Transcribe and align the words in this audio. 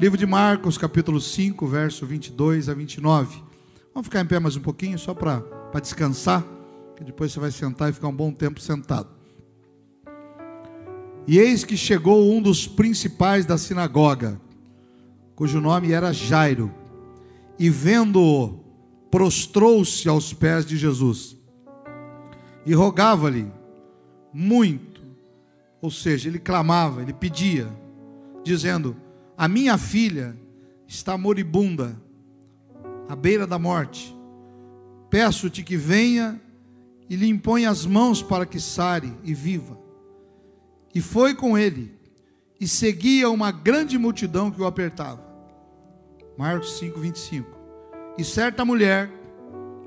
Livro 0.00 0.16
de 0.16 0.24
Marcos, 0.24 0.78
capítulo 0.78 1.20
5, 1.20 1.66
verso 1.66 2.06
22 2.06 2.70
a 2.70 2.72
29. 2.72 3.44
Vamos 3.92 4.06
ficar 4.06 4.22
em 4.22 4.26
pé 4.26 4.40
mais 4.40 4.56
um 4.56 4.62
pouquinho, 4.62 4.98
só 4.98 5.12
para 5.12 5.44
descansar, 5.78 6.42
que 6.96 7.04
depois 7.04 7.30
você 7.30 7.38
vai 7.38 7.50
sentar 7.50 7.90
e 7.90 7.92
ficar 7.92 8.08
um 8.08 8.16
bom 8.16 8.32
tempo 8.32 8.58
sentado. 8.62 9.10
E 11.26 11.38
eis 11.38 11.64
que 11.64 11.76
chegou 11.76 12.32
um 12.32 12.40
dos 12.40 12.66
principais 12.66 13.44
da 13.44 13.58
sinagoga, 13.58 14.40
cujo 15.36 15.60
nome 15.60 15.92
era 15.92 16.14
Jairo, 16.14 16.72
e 17.58 17.68
vendo-o, 17.68 18.58
prostrou-se 19.10 20.08
aos 20.08 20.32
pés 20.32 20.64
de 20.64 20.78
Jesus 20.78 21.36
e 22.64 22.72
rogava-lhe 22.72 23.52
muito, 24.32 25.02
ou 25.78 25.90
seja, 25.90 26.26
ele 26.26 26.38
clamava, 26.38 27.02
ele 27.02 27.12
pedia, 27.12 27.68
dizendo: 28.42 28.96
A 29.40 29.48
minha 29.48 29.78
filha 29.78 30.36
está 30.86 31.16
moribunda, 31.16 31.98
à 33.08 33.16
beira 33.16 33.46
da 33.46 33.58
morte. 33.58 34.14
Peço-te 35.08 35.62
que 35.62 35.78
venha 35.78 36.38
e 37.08 37.16
lhe 37.16 37.26
impõe 37.26 37.64
as 37.64 37.86
mãos 37.86 38.22
para 38.22 38.44
que 38.44 38.60
sare 38.60 39.10
e 39.24 39.32
viva. 39.32 39.78
E 40.94 41.00
foi 41.00 41.34
com 41.34 41.56
ele, 41.56 41.90
e 42.60 42.68
seguia 42.68 43.30
uma 43.30 43.50
grande 43.50 43.96
multidão 43.96 44.50
que 44.50 44.60
o 44.60 44.66
apertava. 44.66 45.24
Marcos 46.36 46.78
5, 46.78 47.00
25. 47.00 47.48
E 48.18 48.24
certa 48.24 48.62
mulher, 48.62 49.10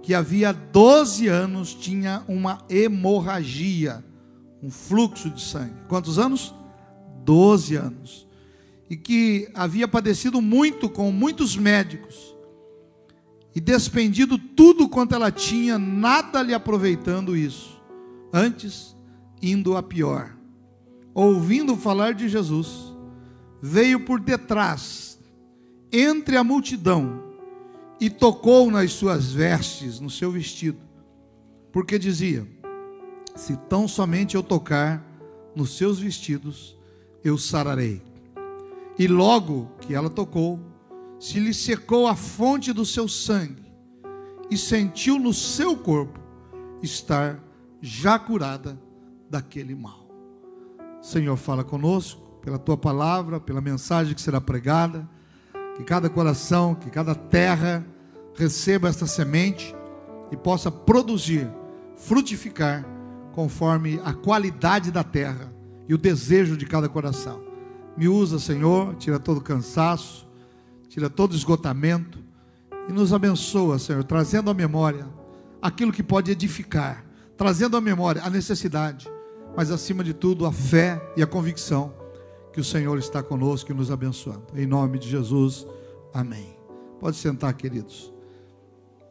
que 0.02 0.16
havia 0.16 0.52
12 0.52 1.27
anos, 1.27 1.75
tinha 1.75 2.23
uma 2.27 2.66
hemorragia, 2.67 4.03
um 4.63 4.72
fluxo 4.72 5.30
de 5.30 5.44
sangue. 5.44 5.75
Quantos 5.88 6.17
anos? 6.17 6.52
12 7.23 7.75
anos. 7.75 8.23
E 8.93 8.95
que 8.95 9.49
havia 9.55 9.88
padecido 9.88 10.39
muito 10.39 10.88
com 10.88 11.11
muitos 11.11 11.57
médicos, 11.57 12.38
e 13.55 13.59
despendido 13.59 14.38
tudo 14.38 14.88
quanto 14.88 15.16
ela 15.16 15.31
tinha, 15.31 15.80
nada 15.80 16.44
lhe 16.44 16.53
aproveitando 16.53 17.35
isso. 17.35 17.81
Antes, 18.31 18.95
indo 19.41 19.75
a 19.75 19.81
pior. 19.81 20.38
Ouvindo 21.11 21.75
falar 21.75 22.13
de 22.13 22.30
Jesus, 22.30 22.94
veio 23.59 24.02
por 24.02 24.19
detrás, 24.19 25.17
entre 25.91 26.38
a 26.38 26.44
multidão, 26.44 27.23
e 28.00 28.11
tocou 28.11 28.69
nas 28.69 28.91
suas 28.91 29.31
vestes, 29.31 30.00
no 30.00 30.09
seu 30.11 30.30
vestido, 30.30 30.78
porque 31.72 31.97
dizia: 31.97 32.47
Se 33.35 33.57
tão 33.57 33.88
somente 33.88 34.35
eu 34.35 34.44
tocar 34.44 35.03
nos 35.55 35.75
seus 35.78 35.97
vestidos, 35.97 36.78
eu 37.23 37.39
sararei. 37.39 38.12
E 38.97 39.08
logo 39.08 39.72
que 39.81 39.94
ela 39.94 40.09
tocou, 40.09 40.59
se 41.19 41.39
lhe 41.39 41.53
secou 41.53 42.08
a 42.08 42.16
fonte 42.16 42.72
do 42.72 42.86
seu 42.86 43.08
sangue, 43.08 43.63
e 44.50 44.58
sentiu 44.58 45.17
no 45.17 45.33
seu 45.33 45.75
corpo 45.75 46.19
estar 46.81 47.39
já 47.81 48.19
curada 48.19 48.80
daquele 49.30 49.73
mal. 49.73 50.08
Senhor, 51.02 51.35
fala 51.35 51.63
conosco 51.63 52.22
pela 52.41 52.59
tua 52.59 52.77
palavra, 52.77 53.39
pela 53.39 53.61
mensagem 53.61 54.13
que 54.13 54.22
será 54.22 54.39
pregada, 54.39 55.09
que 55.75 55.83
cada 55.83 56.09
coração, 56.09 56.75
que 56.75 56.89
cada 56.89 57.16
terra 57.16 57.85
receba 58.35 58.89
esta 58.89 59.07
semente 59.07 59.75
e 60.31 60.38
possa 60.38 60.69
produzir, 60.69 61.50
frutificar, 61.95 62.85
conforme 63.31 64.00
a 64.03 64.13
qualidade 64.13 64.91
da 64.91 65.03
terra 65.03 65.52
e 65.88 65.94
o 65.94 65.97
desejo 65.97 66.55
de 66.55 66.66
cada 66.66 66.88
coração. 66.88 67.53
Me 67.95 68.08
usa, 68.08 68.39
Senhor, 68.39 68.95
tira 68.95 69.19
todo 69.19 69.41
cansaço, 69.41 70.27
tira 70.89 71.09
todo 71.09 71.36
esgotamento 71.36 72.19
e 72.89 72.94
nos 72.94 73.13
abençoa, 73.13 73.77
Senhor, 73.80 74.03
trazendo 74.03 74.50
à 74.50 74.53
memória 74.53 75.08
aquilo 75.61 75.91
que 75.91 76.03
pode 76.03 76.31
edificar, 76.31 77.06
trazendo 77.38 77.78
à 77.78 77.81
memória 77.81 78.22
a 78.23 78.29
necessidade, 78.29 79.09
mas 79.56 79.72
acima 79.72 80.03
de 80.03 80.13
tudo 80.13 80.45
a 80.45 80.51
fé 80.51 81.01
e 81.16 81.22
a 81.22 81.28
convicção 81.28 81.94
que 82.51 82.59
o 82.59 82.63
Senhor 82.63 82.97
está 83.00 83.23
conosco 83.23 83.72
e 83.72 83.75
nos 83.75 83.90
abençoando. 83.90 84.47
Em 84.56 84.68
nome 84.68 85.00
de 85.00 85.09
Jesus, 85.09 85.66
amém. 86.13 86.56
Pode 87.00 87.18
sentar, 87.18 87.53
queridos. 87.53 88.13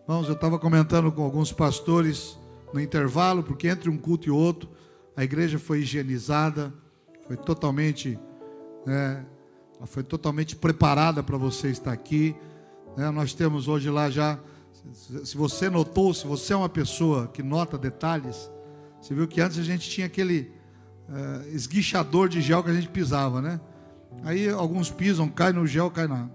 Irmãos, 0.03 0.29
eu 0.29 0.35
estava 0.35 0.59
comentando 0.59 1.11
com 1.11 1.23
alguns 1.23 1.53
pastores 1.53 2.39
no 2.73 2.81
intervalo, 2.81 3.43
porque 3.43 3.69
entre 3.69 3.91
um 3.91 3.99
culto 3.99 4.29
e 4.29 4.31
outro, 4.31 4.69
a 5.17 5.25
igreja 5.25 5.59
foi 5.59 5.81
higienizada, 5.81 6.73
foi 7.27 7.37
totalmente, 7.37 8.19
né, 8.87 9.25
foi 9.87 10.03
totalmente 10.03 10.55
preparada 10.55 11.23
para 11.23 11.37
você 11.37 11.69
estar 11.69 11.93
aqui. 11.93 12.37
Né? 12.97 13.11
Nós 13.11 13.35
temos 13.35 13.69
hoje 13.69 13.91
lá 13.91 14.11
já, 14.11 14.39
se 14.93 15.37
você 15.37 15.69
notou, 15.69 16.15
se 16.15 16.27
você 16.27 16.53
é 16.53 16.57
uma 16.57 16.69
pessoa 16.69 17.29
que 17.29 17.43
nota 17.43 17.77
detalhes, 17.77 18.51
você 19.01 19.15
viu 19.15 19.27
que 19.27 19.41
antes 19.41 19.59
a 19.59 19.63
gente 19.63 19.89
tinha 19.91 20.07
aquele 20.07 20.53
uh, 21.09 21.49
esguichador 21.49 22.29
de 22.29 22.41
gel 22.41 22.63
que 22.63 22.71
a 22.71 22.75
gente 22.75 22.89
pisava, 22.89 23.43
né? 23.43 23.61
Aí 24.23 24.49
alguns 24.49 24.91
pisam, 24.91 25.29
cai 25.29 25.53
no 25.53 25.67
gel, 25.67 25.91
cai 25.91 26.07
na, 26.07 26.31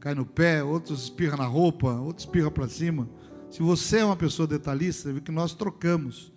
cai 0.00 0.14
no 0.14 0.26
pé, 0.26 0.62
outros 0.62 1.04
espirra 1.04 1.36
na 1.36 1.46
roupa, 1.46 1.92
outros 1.92 2.26
espirra 2.26 2.50
para 2.50 2.68
cima. 2.68 3.08
Se 3.50 3.62
você 3.62 3.98
é 3.98 4.04
uma 4.04 4.16
pessoa 4.16 4.46
detalhista, 4.46 5.12
vê 5.12 5.20
que 5.20 5.30
nós 5.30 5.54
trocamos. 5.54 6.32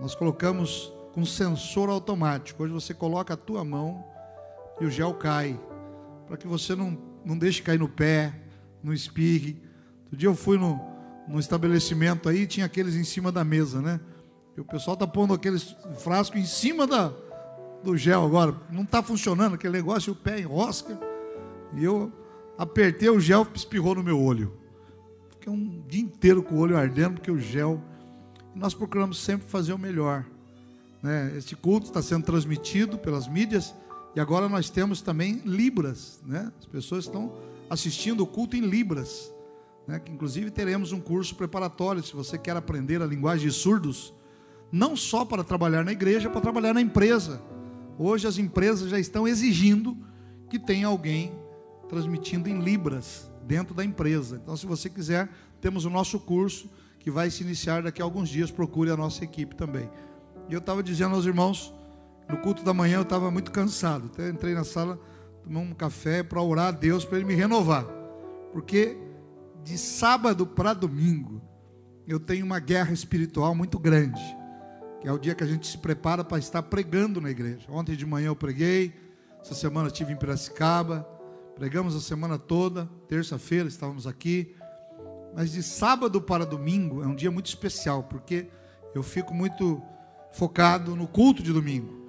Nós 0.00 0.14
colocamos 0.14 0.92
com 1.12 1.24
sensor 1.24 1.90
automático. 1.90 2.62
Hoje 2.62 2.72
você 2.72 2.94
coloca 2.94 3.34
a 3.34 3.36
tua 3.36 3.62
mão 3.64 4.02
e 4.80 4.84
o 4.84 4.90
gel 4.90 5.14
cai, 5.14 5.58
para 6.26 6.36
que 6.36 6.46
você 6.46 6.74
não, 6.74 6.96
não 7.24 7.36
deixe 7.36 7.62
cair 7.62 7.78
no 7.78 7.88
pé, 7.88 8.34
não 8.82 8.92
espirre. 8.92 9.60
Outro 10.04 10.16
dia 10.16 10.28
eu 10.28 10.34
fui 10.34 10.56
no, 10.56 10.80
no 11.26 11.38
estabelecimento 11.38 12.28
aí, 12.28 12.46
tinha 12.46 12.66
aqueles 12.66 12.94
em 12.94 13.04
cima 13.04 13.32
da 13.32 13.44
mesa, 13.44 13.80
né? 13.82 14.00
E 14.56 14.60
o 14.60 14.64
pessoal 14.64 14.96
tá 14.96 15.06
pondo 15.06 15.34
aqueles 15.34 15.76
frascos 15.98 16.40
em 16.40 16.44
cima 16.44 16.86
da, 16.86 17.12
do 17.82 17.96
gel 17.96 18.24
agora. 18.24 18.56
Não 18.70 18.82
está 18.82 19.02
funcionando 19.02 19.54
aquele 19.54 19.72
negócio, 19.72 20.12
o 20.12 20.16
pé 20.16 20.40
enrosca. 20.40 20.98
E 21.74 21.84
eu 21.84 22.12
apertei 22.56 23.08
o 23.08 23.20
gel, 23.20 23.46
espirrou 23.54 23.94
no 23.94 24.02
meu 24.02 24.20
olho. 24.20 24.56
Fiquei 25.30 25.52
um 25.52 25.82
dia 25.86 26.02
inteiro 26.02 26.42
com 26.42 26.56
o 26.56 26.58
olho 26.58 26.76
ardendo, 26.76 27.14
porque 27.14 27.30
o 27.30 27.38
gel. 27.38 27.80
Nós 28.54 28.74
procuramos 28.74 29.20
sempre 29.20 29.46
fazer 29.46 29.72
o 29.72 29.78
melhor. 29.78 30.24
Né? 31.00 31.34
Este 31.36 31.54
culto 31.54 31.86
está 31.86 32.02
sendo 32.02 32.24
transmitido 32.24 32.98
pelas 32.98 33.28
mídias 33.28 33.72
e 34.14 34.20
agora 34.20 34.48
nós 34.48 34.70
temos 34.70 35.00
também 35.00 35.42
Libras. 35.44 36.20
Né? 36.24 36.52
As 36.58 36.66
pessoas 36.66 37.04
estão 37.04 37.32
assistindo 37.68 38.22
o 38.22 38.26
culto 38.26 38.56
em 38.56 38.60
Libras. 38.60 39.32
Né? 39.86 39.98
Que 39.98 40.12
inclusive 40.12 40.50
teremos 40.50 40.92
um 40.92 41.00
curso 41.00 41.34
preparatório, 41.34 42.02
se 42.02 42.14
você 42.14 42.36
quer 42.38 42.56
aprender 42.56 43.02
a 43.02 43.06
linguagem 43.06 43.48
de 43.48 43.54
surdos, 43.54 44.12
não 44.70 44.96
só 44.96 45.24
para 45.24 45.42
trabalhar 45.44 45.84
na 45.84 45.92
igreja, 45.92 46.28
para 46.28 46.40
trabalhar 46.40 46.74
na 46.74 46.80
empresa. 46.80 47.40
Hoje 47.98 48.26
as 48.26 48.38
empresas 48.38 48.90
já 48.90 48.98
estão 48.98 49.26
exigindo 49.26 49.96
que 50.48 50.58
tenha 50.58 50.86
alguém 50.86 51.32
transmitindo 51.88 52.48
em 52.48 52.60
libras 52.60 53.30
dentro 53.44 53.74
da 53.74 53.84
empresa. 53.84 54.40
Então, 54.42 54.56
se 54.56 54.66
você 54.66 54.90
quiser, 54.90 55.28
temos 55.60 55.84
o 55.84 55.90
nosso 55.90 56.20
curso 56.20 56.68
que 57.00 57.10
vai 57.10 57.30
se 57.30 57.42
iniciar 57.42 57.82
daqui 57.82 58.02
a 58.02 58.04
alguns 58.04 58.28
dias. 58.28 58.50
Procure 58.50 58.90
a 58.90 58.96
nossa 58.96 59.24
equipe 59.24 59.56
também. 59.56 59.88
E 60.48 60.52
eu 60.52 60.58
estava 60.58 60.82
dizendo 60.82 61.14
aos 61.14 61.24
irmãos, 61.24 61.72
no 62.28 62.36
culto 62.38 62.62
da 62.62 62.74
manhã 62.74 62.98
eu 62.98 63.02
estava 63.02 63.30
muito 63.30 63.50
cansado. 63.50 64.10
Até 64.12 64.28
entrei 64.28 64.54
na 64.54 64.64
sala, 64.64 65.00
tomei 65.42 65.62
um 65.62 65.72
café 65.72 66.22
para 66.22 66.42
orar 66.42 66.68
a 66.68 66.70
Deus 66.70 67.04
para 67.04 67.18
Ele 67.18 67.26
me 67.26 67.34
renovar. 67.34 67.84
Porque 68.52 68.96
de 69.64 69.78
sábado 69.78 70.46
para 70.46 70.74
domingo 70.74 71.40
eu 72.06 72.20
tenho 72.20 72.44
uma 72.44 72.58
guerra 72.58 72.92
espiritual 72.92 73.54
muito 73.54 73.78
grande. 73.78 74.20
Que 75.00 75.08
é 75.08 75.12
o 75.12 75.18
dia 75.18 75.34
que 75.34 75.44
a 75.44 75.46
gente 75.46 75.66
se 75.66 75.78
prepara 75.78 76.24
para 76.24 76.38
estar 76.38 76.62
pregando 76.62 77.20
na 77.20 77.30
igreja. 77.30 77.66
Ontem 77.70 77.96
de 77.96 78.04
manhã 78.04 78.26
eu 78.26 78.36
preguei, 78.36 78.92
essa 79.40 79.54
semana 79.54 79.88
estive 79.88 80.12
em 80.12 80.16
Piracicaba. 80.16 81.08
Pregamos 81.54 81.96
a 81.96 82.00
semana 82.00 82.38
toda, 82.38 82.88
terça-feira 83.08 83.68
estávamos 83.68 84.06
aqui. 84.06 84.54
Mas 85.34 85.52
de 85.52 85.62
sábado 85.62 86.20
para 86.20 86.44
domingo 86.44 87.02
é 87.02 87.06
um 87.06 87.14
dia 87.14 87.30
muito 87.30 87.46
especial, 87.46 88.02
porque 88.04 88.48
eu 88.94 89.02
fico 89.02 89.34
muito 89.34 89.80
focado 90.32 90.96
no 90.96 91.06
culto 91.06 91.42
de 91.42 91.52
domingo. 91.52 92.07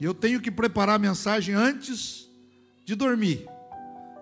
E 0.00 0.04
eu 0.04 0.14
tenho 0.14 0.40
que 0.40 0.50
preparar 0.50 0.96
a 0.96 0.98
mensagem 0.98 1.54
antes 1.54 2.30
de 2.86 2.94
dormir. 2.94 3.46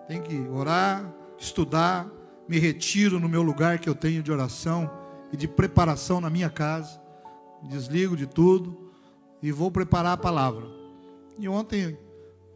Tenho 0.07 0.21
que 0.21 0.37
orar, 0.49 1.13
estudar, 1.37 2.11
me 2.47 2.59
retiro 2.59 3.19
no 3.19 3.29
meu 3.29 3.41
lugar 3.41 3.79
que 3.79 3.87
eu 3.87 3.95
tenho 3.95 4.21
de 4.21 4.31
oração 4.31 4.91
e 5.31 5.37
de 5.37 5.47
preparação 5.47 6.19
na 6.19 6.29
minha 6.29 6.49
casa. 6.49 6.99
Desligo 7.63 8.17
de 8.17 8.27
tudo 8.27 8.91
e 9.41 9.51
vou 9.51 9.71
preparar 9.71 10.13
a 10.13 10.17
palavra. 10.17 10.65
E 11.37 11.47
ontem 11.47 11.97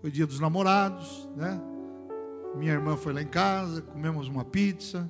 foi 0.02 0.12
dia 0.12 0.28
dos 0.28 0.40
namorados, 0.40 1.30
né? 1.38 1.62
Minha 2.58 2.74
irmã 2.74 2.98
foi 2.98 3.14
lá 3.14 3.22
em 3.22 3.28
casa, 3.28 3.82
comemos 3.82 4.28
uma 4.28 4.44
pizza. 4.44 5.10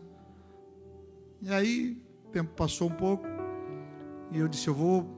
E 1.41 1.51
aí, 1.51 2.01
o 2.25 2.29
tempo 2.29 2.53
passou 2.55 2.89
um 2.89 2.93
pouco. 2.93 3.25
E 4.31 4.37
eu 4.37 4.47
disse: 4.47 4.67
Eu 4.67 4.75
vou 4.75 5.09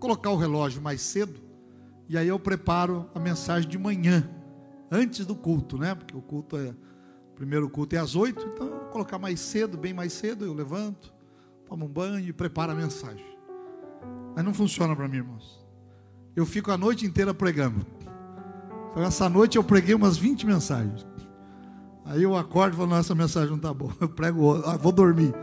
colocar 0.00 0.30
o 0.30 0.36
relógio 0.36 0.82
mais 0.82 1.00
cedo. 1.00 1.43
E 2.08 2.18
aí 2.18 2.28
eu 2.28 2.38
preparo 2.38 3.08
a 3.14 3.18
mensagem 3.18 3.68
de 3.68 3.78
manhã. 3.78 4.28
antes 4.90 5.26
do 5.26 5.34
culto, 5.34 5.76
né? 5.76 5.94
Porque 5.94 6.16
o 6.16 6.22
culto 6.22 6.56
é. 6.56 6.74
O 7.32 7.34
primeiro 7.34 7.68
culto 7.68 7.96
é 7.96 7.98
às 7.98 8.14
oito, 8.14 8.46
então 8.46 8.66
eu 8.68 8.78
vou 8.78 8.88
colocar 8.90 9.18
mais 9.18 9.40
cedo, 9.40 9.76
bem 9.76 9.92
mais 9.92 10.12
cedo, 10.12 10.44
eu 10.44 10.54
levanto, 10.54 11.12
tomo 11.68 11.86
um 11.86 11.88
banho 11.88 12.20
e 12.20 12.32
preparo 12.32 12.70
a 12.70 12.74
mensagem. 12.76 13.26
Mas 14.36 14.44
não 14.44 14.54
funciona 14.54 14.94
para 14.94 15.08
mim, 15.08 15.16
irmãos. 15.16 15.64
Eu 16.36 16.46
fico 16.46 16.70
a 16.70 16.78
noite 16.78 17.04
inteira 17.04 17.34
pregando. 17.34 17.84
Então, 18.90 19.02
essa 19.02 19.28
noite 19.28 19.56
eu 19.56 19.64
preguei 19.64 19.96
umas 19.96 20.16
20 20.16 20.46
mensagens. 20.46 21.04
Aí 22.04 22.22
eu 22.22 22.36
acordo 22.36 22.74
e 22.74 22.76
falo, 22.76 22.90
não, 22.90 22.98
essa 22.98 23.14
mensagem 23.14 23.50
não 23.50 23.56
está 23.56 23.74
boa. 23.74 23.92
Eu 24.00 24.08
prego 24.08 24.42
outra. 24.42 24.70
Ah, 24.70 24.76
vou 24.76 24.92
dormir. 24.92 25.34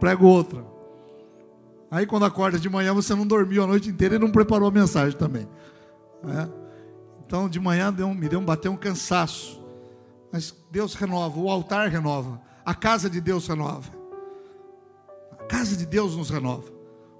Prego 0.00 0.26
outra. 0.26 0.64
Aí 1.90 2.06
quando 2.06 2.24
acorda 2.24 2.58
de 2.58 2.68
manhã, 2.68 2.92
você 2.94 3.14
não 3.14 3.26
dormiu 3.26 3.62
a 3.62 3.66
noite 3.66 3.88
inteira 3.88 4.16
e 4.16 4.18
não 4.18 4.30
preparou 4.30 4.68
a 4.68 4.72
mensagem 4.72 5.16
também. 5.16 5.46
É. 6.28 6.48
Então 7.24 7.48
de 7.48 7.60
manhã 7.60 7.92
deu, 7.92 8.12
me 8.14 8.28
deu 8.28 8.40
um 8.40 8.44
bater 8.44 8.68
um 8.68 8.76
cansaço. 8.76 9.60
Mas 10.32 10.54
Deus 10.70 10.94
renova, 10.94 11.38
o 11.38 11.50
altar 11.50 11.88
renova, 11.88 12.40
a 12.64 12.74
casa 12.74 13.10
de 13.10 13.20
Deus 13.20 13.46
renova. 13.46 13.90
A 15.32 15.44
casa 15.44 15.76
de 15.76 15.84
Deus 15.84 16.16
nos 16.16 16.30
renova. 16.30 16.70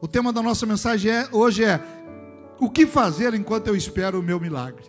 O 0.00 0.08
tema 0.08 0.32
da 0.32 0.42
nossa 0.42 0.64
mensagem 0.64 1.10
é, 1.10 1.28
hoje 1.32 1.64
é 1.64 1.80
o 2.58 2.70
que 2.70 2.86
fazer 2.86 3.34
enquanto 3.34 3.66
eu 3.66 3.76
espero 3.76 4.20
o 4.20 4.22
meu 4.22 4.38
milagre. 4.38 4.84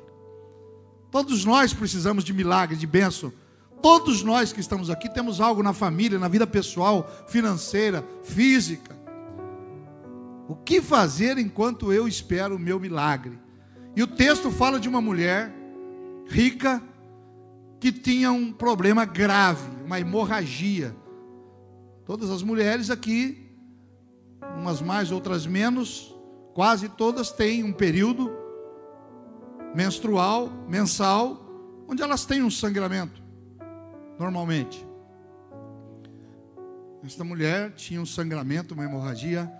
Todos 1.09 1.43
nós 1.43 1.73
precisamos 1.73 2.23
de 2.23 2.33
milagre, 2.33 2.77
de 2.77 2.87
bênção. 2.87 3.33
Todos 3.81 4.23
nós 4.23 4.53
que 4.53 4.59
estamos 4.59 4.89
aqui 4.89 5.09
temos 5.09 5.41
algo 5.41 5.63
na 5.63 5.73
família, 5.73 6.19
na 6.19 6.27
vida 6.27 6.45
pessoal, 6.45 7.09
financeira, 7.27 8.05
física. 8.23 8.95
O 10.47 10.55
que 10.55 10.81
fazer 10.81 11.37
enquanto 11.37 11.91
eu 11.91 12.07
espero 12.07 12.55
o 12.55 12.59
meu 12.59 12.79
milagre? 12.79 13.39
E 13.95 14.01
o 14.01 14.07
texto 14.07 14.51
fala 14.51 14.79
de 14.79 14.87
uma 14.87 15.01
mulher 15.01 15.53
rica 16.27 16.81
que 17.79 17.91
tinha 17.91 18.31
um 18.31 18.53
problema 18.53 19.05
grave, 19.05 19.67
uma 19.83 19.99
hemorragia. 19.99 20.95
Todas 22.05 22.29
as 22.29 22.41
mulheres 22.43 22.89
aqui, 22.89 23.51
umas 24.57 24.81
mais, 24.81 25.11
outras 25.11 25.45
menos, 25.45 26.15
quase 26.53 26.87
todas 26.89 27.31
têm 27.31 27.63
um 27.63 27.73
período 27.73 28.31
menstrual, 29.75 30.49
mensal, 30.67 31.41
onde 31.87 32.01
elas 32.01 32.25
têm 32.25 32.43
um 32.43 32.51
sangramento, 32.51 33.21
normalmente. 34.17 34.85
Esta 37.03 37.23
mulher 37.23 37.71
tinha 37.71 37.99
um 37.99 38.05
sangramento, 38.05 38.73
uma 38.73 38.85
hemorragia, 38.85 39.51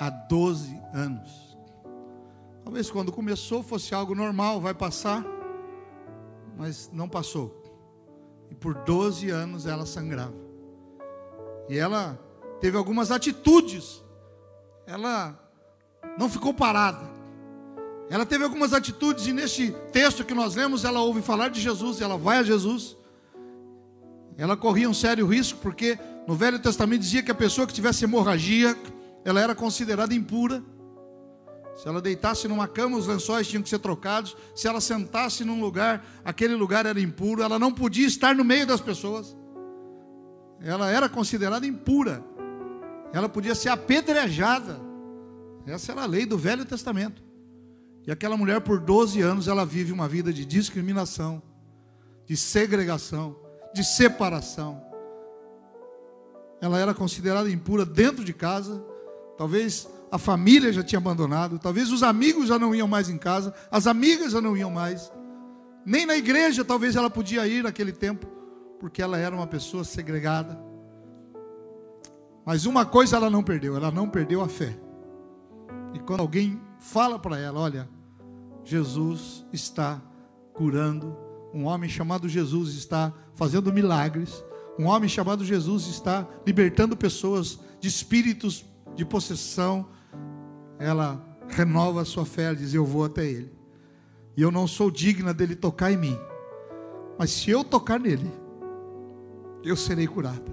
há 0.00 0.08
12 0.08 0.80
anos. 0.92 1.43
Talvez 2.64 2.90
quando 2.90 3.12
começou 3.12 3.62
fosse 3.62 3.94
algo 3.94 4.14
normal, 4.14 4.60
vai 4.60 4.72
passar, 4.72 5.24
mas 6.56 6.90
não 6.92 7.08
passou. 7.08 7.62
E 8.50 8.54
por 8.54 8.74
12 8.74 9.28
anos 9.28 9.66
ela 9.66 9.84
sangrava. 9.84 10.34
E 11.68 11.76
ela 11.76 12.18
teve 12.60 12.76
algumas 12.76 13.10
atitudes. 13.10 14.02
Ela 14.86 15.38
não 16.18 16.28
ficou 16.28 16.54
parada. 16.54 17.12
Ela 18.08 18.26
teve 18.26 18.44
algumas 18.44 18.72
atitudes, 18.72 19.26
e 19.26 19.32
neste 19.32 19.70
texto 19.90 20.24
que 20.24 20.34
nós 20.34 20.54
lemos, 20.54 20.84
ela 20.84 21.00
ouve 21.00 21.22
falar 21.22 21.48
de 21.48 21.60
Jesus, 21.60 22.00
ela 22.00 22.18
vai 22.18 22.38
a 22.38 22.42
Jesus. 22.42 22.96
Ela 24.36 24.56
corria 24.56 24.88
um 24.88 24.94
sério 24.94 25.26
risco, 25.26 25.58
porque 25.60 25.98
no 26.26 26.34
Velho 26.34 26.58
Testamento 26.58 27.00
dizia 27.00 27.22
que 27.22 27.30
a 27.30 27.34
pessoa 27.34 27.66
que 27.66 27.72
tivesse 27.72 28.04
hemorragia, 28.04 28.76
ela 29.24 29.40
era 29.40 29.54
considerada 29.54 30.14
impura. 30.14 30.62
Se 31.76 31.88
ela 31.88 32.00
deitasse 32.00 32.46
numa 32.46 32.68
cama, 32.68 32.96
os 32.96 33.06
lençóis 33.06 33.48
tinham 33.48 33.62
que 33.62 33.68
ser 33.68 33.80
trocados. 33.80 34.36
Se 34.54 34.68
ela 34.68 34.80
sentasse 34.80 35.44
num 35.44 35.60
lugar, 35.60 36.04
aquele 36.24 36.54
lugar 36.54 36.86
era 36.86 37.00
impuro. 37.00 37.42
Ela 37.42 37.58
não 37.58 37.72
podia 37.72 38.06
estar 38.06 38.34
no 38.34 38.44
meio 38.44 38.66
das 38.66 38.80
pessoas. 38.80 39.36
Ela 40.60 40.90
era 40.90 41.08
considerada 41.08 41.66
impura. 41.66 42.24
Ela 43.12 43.28
podia 43.28 43.54
ser 43.54 43.70
apedrejada. 43.70 44.80
Essa 45.66 45.92
era 45.92 46.02
a 46.02 46.06
lei 46.06 46.26
do 46.26 46.38
Velho 46.38 46.64
Testamento. 46.64 47.22
E 48.06 48.12
aquela 48.12 48.36
mulher, 48.36 48.60
por 48.60 48.78
12 48.78 49.20
anos, 49.20 49.48
ela 49.48 49.64
vive 49.64 49.90
uma 49.90 50.06
vida 50.06 50.32
de 50.32 50.44
discriminação, 50.44 51.42
de 52.26 52.36
segregação, 52.36 53.36
de 53.74 53.82
separação. 53.82 54.82
Ela 56.60 56.78
era 56.78 56.94
considerada 56.94 57.50
impura 57.50 57.84
dentro 57.84 58.24
de 58.24 58.32
casa. 58.32 58.84
Talvez 59.36 59.88
a 60.14 60.18
família 60.18 60.72
já 60.72 60.80
tinha 60.80 61.00
abandonado, 61.00 61.58
talvez 61.58 61.90
os 61.90 62.04
amigos 62.04 62.46
já 62.46 62.56
não 62.56 62.72
iam 62.72 62.86
mais 62.86 63.08
em 63.08 63.18
casa, 63.18 63.52
as 63.68 63.88
amigas 63.88 64.30
já 64.30 64.40
não 64.40 64.56
iam 64.56 64.70
mais, 64.70 65.12
nem 65.84 66.06
na 66.06 66.16
igreja 66.16 66.64
talvez 66.64 66.94
ela 66.94 67.10
podia 67.10 67.44
ir 67.48 67.64
naquele 67.64 67.90
tempo, 67.90 68.24
porque 68.78 69.02
ela 69.02 69.18
era 69.18 69.34
uma 69.34 69.48
pessoa 69.48 69.82
segregada. 69.82 70.56
Mas 72.46 72.64
uma 72.64 72.86
coisa 72.86 73.16
ela 73.16 73.28
não 73.28 73.42
perdeu, 73.42 73.74
ela 73.74 73.90
não 73.90 74.08
perdeu 74.08 74.40
a 74.40 74.48
fé. 74.48 74.78
E 75.92 75.98
quando 75.98 76.20
alguém 76.20 76.62
fala 76.78 77.18
para 77.18 77.36
ela, 77.36 77.58
olha, 77.58 77.88
Jesus 78.62 79.44
está 79.52 80.00
curando, 80.52 81.16
um 81.52 81.64
homem 81.64 81.90
chamado 81.90 82.28
Jesus 82.28 82.74
está 82.74 83.12
fazendo 83.34 83.72
milagres, 83.72 84.44
um 84.78 84.84
homem 84.84 85.08
chamado 85.08 85.44
Jesus 85.44 85.88
está 85.88 86.24
libertando 86.46 86.96
pessoas 86.96 87.58
de 87.80 87.88
espíritos 87.88 88.64
de 88.94 89.04
possessão, 89.04 89.88
ela 90.78 91.22
renova 91.48 92.02
a 92.02 92.04
sua 92.04 92.24
fé, 92.24 92.44
ela 92.44 92.56
diz: 92.56 92.74
Eu 92.74 92.84
vou 92.84 93.04
até 93.04 93.26
ele. 93.26 93.52
E 94.36 94.42
eu 94.42 94.50
não 94.50 94.66
sou 94.66 94.90
digna 94.90 95.32
dele 95.32 95.54
tocar 95.54 95.92
em 95.92 95.96
mim. 95.96 96.18
Mas 97.18 97.30
se 97.30 97.50
eu 97.50 97.62
tocar 97.62 98.00
nele, 98.00 98.30
eu 99.62 99.76
serei 99.76 100.06
curada. 100.06 100.52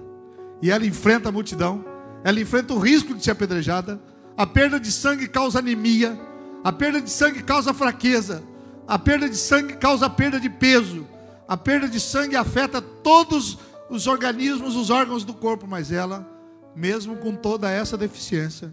E 0.60 0.70
ela 0.70 0.86
enfrenta 0.86 1.28
a 1.28 1.32
multidão, 1.32 1.84
ela 2.22 2.40
enfrenta 2.40 2.72
o 2.72 2.78
risco 2.78 3.14
de 3.14 3.24
ser 3.24 3.32
apedrejada. 3.32 4.00
A 4.36 4.46
perda 4.46 4.78
de 4.78 4.90
sangue 4.90 5.28
causa 5.28 5.58
anemia, 5.58 6.18
a 6.64 6.72
perda 6.72 7.00
de 7.00 7.10
sangue 7.10 7.42
causa 7.42 7.74
fraqueza, 7.74 8.42
a 8.86 8.98
perda 8.98 9.28
de 9.28 9.36
sangue 9.36 9.74
causa 9.76 10.08
perda 10.08 10.40
de 10.40 10.48
peso, 10.48 11.06
a 11.46 11.56
perda 11.56 11.88
de 11.88 12.00
sangue 12.00 12.36
afeta 12.36 12.80
todos 12.80 13.58
os 13.90 14.06
organismos, 14.06 14.74
os 14.74 14.88
órgãos 14.88 15.24
do 15.24 15.34
corpo, 15.34 15.66
mas 15.66 15.92
ela, 15.92 16.26
mesmo 16.74 17.16
com 17.16 17.34
toda 17.34 17.70
essa 17.70 17.96
deficiência, 17.98 18.72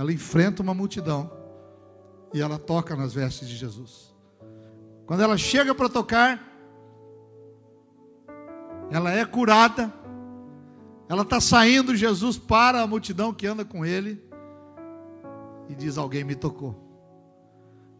ela 0.00 0.10
enfrenta 0.10 0.62
uma 0.62 0.72
multidão 0.72 1.30
e 2.32 2.40
ela 2.40 2.58
toca 2.58 2.96
nas 2.96 3.12
vestes 3.12 3.46
de 3.46 3.54
Jesus. 3.54 4.14
Quando 5.04 5.22
ela 5.22 5.36
chega 5.36 5.74
para 5.74 5.90
tocar, 5.90 6.42
ela 8.90 9.12
é 9.12 9.26
curada, 9.26 9.92
ela 11.06 11.20
está 11.20 11.38
saindo, 11.38 11.94
Jesus 11.94 12.38
para 12.38 12.80
a 12.80 12.86
multidão 12.86 13.30
que 13.30 13.46
anda 13.46 13.62
com 13.62 13.84
ele 13.84 14.24
e 15.68 15.74
diz: 15.74 15.98
Alguém 15.98 16.24
me 16.24 16.34
tocou. 16.34 16.82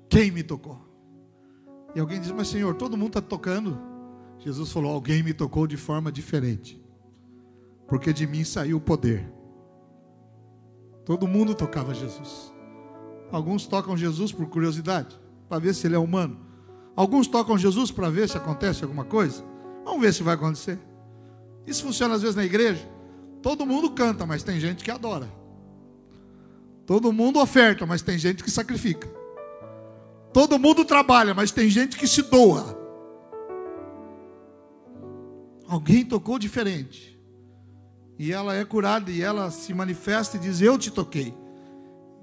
Quem 0.08 0.30
me 0.30 0.42
tocou? 0.42 0.80
E 1.94 2.00
alguém 2.00 2.18
diz: 2.18 2.30
Mas 2.30 2.48
Senhor, 2.48 2.76
todo 2.76 2.96
mundo 2.96 3.18
está 3.18 3.20
tocando. 3.20 3.78
Jesus 4.38 4.72
falou: 4.72 4.94
Alguém 4.94 5.22
me 5.22 5.34
tocou 5.34 5.66
de 5.66 5.76
forma 5.76 6.10
diferente, 6.10 6.82
porque 7.86 8.10
de 8.10 8.26
mim 8.26 8.42
saiu 8.42 8.78
o 8.78 8.80
poder. 8.80 9.39
Todo 11.04 11.26
mundo 11.26 11.54
tocava 11.54 11.94
Jesus. 11.94 12.52
Alguns 13.32 13.66
tocam 13.66 13.96
Jesus 13.96 14.32
por 14.32 14.46
curiosidade, 14.46 15.18
para 15.48 15.58
ver 15.58 15.74
se 15.74 15.86
ele 15.86 15.94
é 15.94 15.98
humano. 15.98 16.38
Alguns 16.96 17.26
tocam 17.26 17.56
Jesus 17.56 17.90
para 17.90 18.10
ver 18.10 18.28
se 18.28 18.36
acontece 18.36 18.82
alguma 18.82 19.04
coisa. 19.04 19.44
Vamos 19.84 20.00
ver 20.00 20.12
se 20.12 20.22
vai 20.22 20.34
acontecer. 20.34 20.78
Isso 21.66 21.82
funciona 21.82 22.14
às 22.14 22.22
vezes 22.22 22.36
na 22.36 22.44
igreja. 22.44 22.88
Todo 23.42 23.64
mundo 23.64 23.90
canta, 23.90 24.26
mas 24.26 24.42
tem 24.42 24.60
gente 24.60 24.84
que 24.84 24.90
adora. 24.90 25.30
Todo 26.84 27.12
mundo 27.12 27.40
oferta, 27.40 27.86
mas 27.86 28.02
tem 28.02 28.18
gente 28.18 28.42
que 28.42 28.50
sacrifica. 28.50 29.08
Todo 30.32 30.58
mundo 30.58 30.84
trabalha, 30.84 31.34
mas 31.34 31.50
tem 31.50 31.68
gente 31.68 31.96
que 31.96 32.06
se 32.06 32.22
doa. 32.22 32.78
Alguém 35.66 36.04
tocou 36.04 36.38
diferente 36.38 37.19
e 38.22 38.34
ela 38.34 38.54
é 38.54 38.66
curada 38.66 39.10
e 39.10 39.22
ela 39.22 39.50
se 39.50 39.72
manifesta 39.72 40.36
e 40.36 40.40
diz: 40.40 40.60
Eu 40.60 40.76
te 40.76 40.90
toquei. 40.90 41.34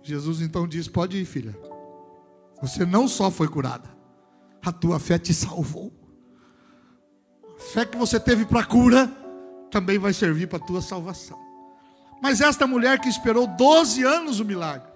Jesus 0.03 0.41
então 0.41 0.67
diz: 0.67 0.87
Pode 0.87 1.17
ir, 1.17 1.25
filha. 1.25 1.57
Você 2.61 2.85
não 2.85 3.07
só 3.07 3.31
foi 3.31 3.47
curada, 3.47 3.89
a 4.63 4.71
tua 4.71 4.99
fé 4.99 5.17
te 5.17 5.33
salvou. 5.33 5.91
A 7.57 7.59
fé 7.59 7.83
que 7.83 7.97
você 7.97 8.19
teve 8.19 8.45
para 8.45 8.63
cura 8.63 9.11
também 9.71 9.97
vai 9.97 10.13
servir 10.13 10.45
para 10.47 10.59
a 10.59 10.67
tua 10.67 10.83
salvação. 10.83 11.39
Mas 12.21 12.41
esta 12.41 12.67
mulher 12.67 12.99
que 12.99 13.09
esperou 13.09 13.47
12 13.47 14.03
anos 14.03 14.39
o 14.39 14.45
milagre, 14.45 14.87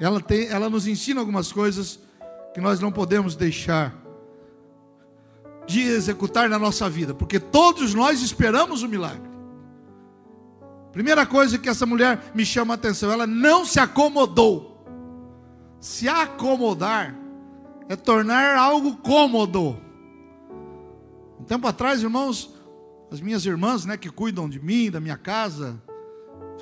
ela, 0.00 0.18
tem, 0.18 0.46
ela 0.46 0.70
nos 0.70 0.86
ensina 0.86 1.20
algumas 1.20 1.52
coisas 1.52 1.98
que 2.54 2.60
nós 2.60 2.80
não 2.80 2.90
podemos 2.90 3.36
deixar 3.36 3.94
de 5.66 5.82
executar 5.82 6.48
na 6.48 6.58
nossa 6.58 6.88
vida, 6.88 7.12
porque 7.12 7.38
todos 7.38 7.92
nós 7.92 8.22
esperamos 8.22 8.82
o 8.82 8.88
milagre. 8.88 9.33
Primeira 10.94 11.26
coisa 11.26 11.58
que 11.58 11.68
essa 11.68 11.84
mulher 11.84 12.30
me 12.36 12.46
chama 12.46 12.72
a 12.72 12.76
atenção, 12.76 13.10
ela 13.10 13.26
não 13.26 13.64
se 13.64 13.80
acomodou. 13.80 14.86
Se 15.80 16.08
acomodar 16.08 17.16
é 17.88 17.96
tornar 17.96 18.56
algo 18.56 18.96
cômodo. 18.98 19.76
Um 21.40 21.42
tempo 21.42 21.66
atrás, 21.66 22.00
irmãos, 22.00 22.54
as 23.10 23.20
minhas 23.20 23.44
irmãs, 23.44 23.84
né, 23.84 23.96
que 23.96 24.08
cuidam 24.08 24.48
de 24.48 24.60
mim, 24.60 24.88
da 24.88 25.00
minha 25.00 25.16
casa, 25.16 25.82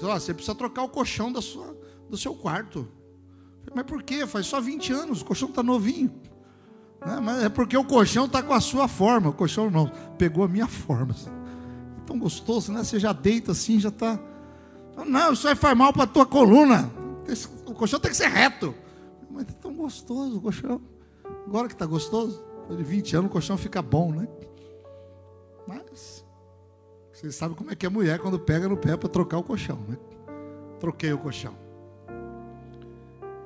falaram, 0.01 0.19
você 0.19 0.33
precisa 0.33 0.55
trocar 0.55 0.83
o 0.85 0.89
colchão 0.89 1.31
da 1.31 1.43
sua, 1.43 1.77
do 2.09 2.17
seu 2.17 2.35
quarto. 2.35 2.89
Falei, 3.61 3.75
Mas 3.75 3.85
por 3.85 4.03
quê? 4.03 4.27
Faz 4.27 4.47
só 4.47 4.63
20 4.63 4.95
anos, 4.95 5.21
o 5.21 5.27
colchão 5.27 5.51
está 5.51 5.63
novinho. 5.63 6.11
Né? 7.05 7.21
Mas 7.23 7.43
é 7.43 7.51
porque 7.51 7.77
o 7.77 7.85
colchão 7.85 8.25
está 8.25 8.43
com 8.43 8.55
a 8.55 8.61
sua 8.63 8.89
forma. 8.89 9.29
O 9.29 9.35
colchão, 9.35 9.67
irmão, 9.67 9.93
pegou 10.17 10.43
a 10.43 10.49
minha 10.49 10.67
forma. 10.67 11.15
Tão 12.13 12.19
gostoso, 12.19 12.71
né? 12.71 12.85
Você 12.85 13.01
já 13.01 13.11
deita 13.11 13.53
assim, 13.53 13.81
já 13.81 13.89
está. 13.89 14.21
Não, 15.07 15.33
isso 15.33 15.45
vai 15.45 15.55
faz 15.55 15.75
mal 15.75 15.95
para 15.95 16.03
a 16.03 16.07
tua 16.07 16.27
coluna. 16.27 16.93
O 17.65 17.73
colchão 17.73 17.99
tem 17.99 18.11
que 18.11 18.17
ser 18.19 18.29
reto. 18.29 18.75
Mas 19.31 19.49
é 19.49 19.53
tão 19.53 19.73
gostoso 19.73 20.37
o 20.37 20.41
colchão. 20.43 20.79
Agora 21.47 21.69
que 21.69 21.73
está 21.73 21.87
gostoso, 21.87 22.45
depois 22.61 22.77
de 22.77 22.85
20 22.85 23.17
anos 23.17 23.31
o 23.31 23.33
colchão 23.33 23.57
fica 23.57 23.81
bom, 23.81 24.13
né? 24.13 24.29
Mas 25.67 26.23
vocês 27.15 27.35
sabem 27.35 27.57
como 27.57 27.71
é 27.71 27.75
que 27.75 27.87
é 27.87 27.89
mulher 27.89 28.19
quando 28.19 28.39
pega 28.39 28.69
no 28.69 28.77
pé 28.77 28.95
para 28.95 29.09
trocar 29.09 29.39
o 29.39 29.43
colchão, 29.43 29.79
né? 29.89 29.97
Troquei 30.81 31.15
o 31.15 31.19
colchão. 31.19 31.55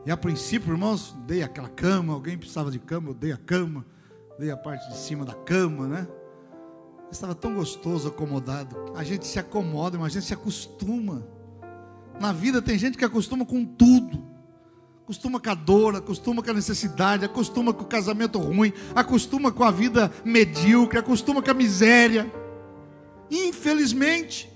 E 0.05 0.11
a 0.11 0.17
princípio, 0.17 0.73
irmãos, 0.73 1.17
dei 1.25 1.45
aquela 1.45 1.69
cama, 1.69 2.15
alguém 2.15 2.37
precisava 2.37 2.73
de 2.73 2.81
cama, 2.81 3.11
eu 3.11 3.15
dei 3.15 3.31
a 3.31 3.37
cama, 3.37 3.87
dei 4.41 4.51
a 4.51 4.57
parte 4.57 4.89
de 4.89 4.97
cima 4.97 5.25
da 5.25 5.35
cama, 5.35 5.87
né? 5.87 6.09
Estava 7.11 7.35
tão 7.35 7.55
gostoso, 7.55 8.09
acomodado. 8.09 8.93
A 8.95 9.05
gente 9.05 9.27
se 9.27 9.39
acomoda, 9.39 9.99
mas 9.99 10.13
a 10.13 10.21
gente 10.21 10.27
se 10.27 10.35
acostuma. 10.35 11.27
Na 12.21 12.33
vida 12.33 12.61
tem 12.61 12.79
gente 12.79 12.99
que 12.99 13.05
acostuma 13.05 13.45
com 13.45 13.65
tudo. 13.65 14.23
Acostuma 15.05 15.39
com 15.39 15.51
a 15.51 15.55
dor, 15.55 15.97
acostuma 15.97 16.43
com 16.43 16.51
a 16.51 16.55
necessidade, 16.55 17.25
acostuma 17.25 17.73
com 17.73 17.85
o 17.85 17.87
casamento 17.87 18.39
ruim, 18.41 18.73
acostuma 18.95 19.53
com 19.53 19.63
a 19.63 19.71
vida 19.71 20.11
medíocre, 20.25 20.99
acostuma 20.99 21.41
com 21.41 21.51
a 21.51 21.55
miséria. 21.55 22.33
Infelizmente. 23.31 24.53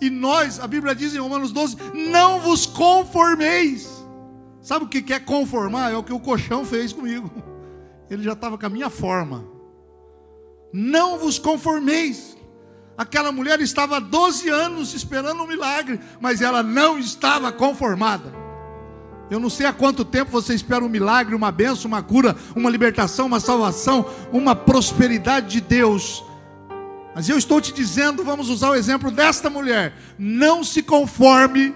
E 0.00 0.10
nós, 0.10 0.58
a 0.58 0.66
Bíblia 0.66 0.94
diz 0.94 1.14
em 1.14 1.18
Romanos 1.18 1.52
12: 1.52 1.76
não 1.94 2.40
vos 2.40 2.66
conformeis 2.66 3.96
Sabe 4.66 4.84
o 4.84 4.88
que 4.88 5.12
é 5.12 5.20
conformar? 5.20 5.92
É 5.92 5.96
o 5.96 6.02
que 6.02 6.12
o 6.12 6.18
colchão 6.18 6.64
fez 6.64 6.92
comigo. 6.92 7.30
Ele 8.10 8.24
já 8.24 8.32
estava 8.32 8.58
com 8.58 8.66
a 8.66 8.68
minha 8.68 8.90
forma. 8.90 9.44
Não 10.78 11.18
vos 11.18 11.38
conformeis. 11.38 12.36
Aquela 12.98 13.32
mulher 13.32 13.62
estava 13.62 13.96
há 13.96 13.98
12 13.98 14.50
anos 14.50 14.92
esperando 14.92 15.42
um 15.42 15.46
milagre, 15.46 15.98
mas 16.20 16.42
ela 16.42 16.62
não 16.62 16.98
estava 16.98 17.50
conformada. 17.50 18.30
Eu 19.30 19.40
não 19.40 19.48
sei 19.48 19.64
há 19.64 19.72
quanto 19.72 20.04
tempo 20.04 20.30
você 20.30 20.52
espera 20.52 20.84
um 20.84 20.88
milagre, 20.90 21.34
uma 21.34 21.50
benção, 21.50 21.88
uma 21.88 22.02
cura, 22.02 22.36
uma 22.54 22.68
libertação, 22.68 23.24
uma 23.24 23.40
salvação, 23.40 24.04
uma 24.30 24.54
prosperidade 24.54 25.48
de 25.48 25.62
Deus. 25.62 26.22
Mas 27.14 27.26
eu 27.26 27.38
estou 27.38 27.58
te 27.58 27.72
dizendo, 27.72 28.22
vamos 28.22 28.50
usar 28.50 28.68
o 28.68 28.74
exemplo 28.74 29.10
desta 29.10 29.48
mulher. 29.48 29.94
Não 30.18 30.62
se 30.62 30.82
conforme 30.82 31.74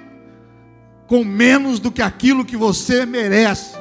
com 1.06 1.24
menos 1.24 1.80
do 1.80 1.90
que 1.90 2.02
aquilo 2.02 2.44
que 2.44 2.54
você 2.54 3.06
merece. 3.06 3.79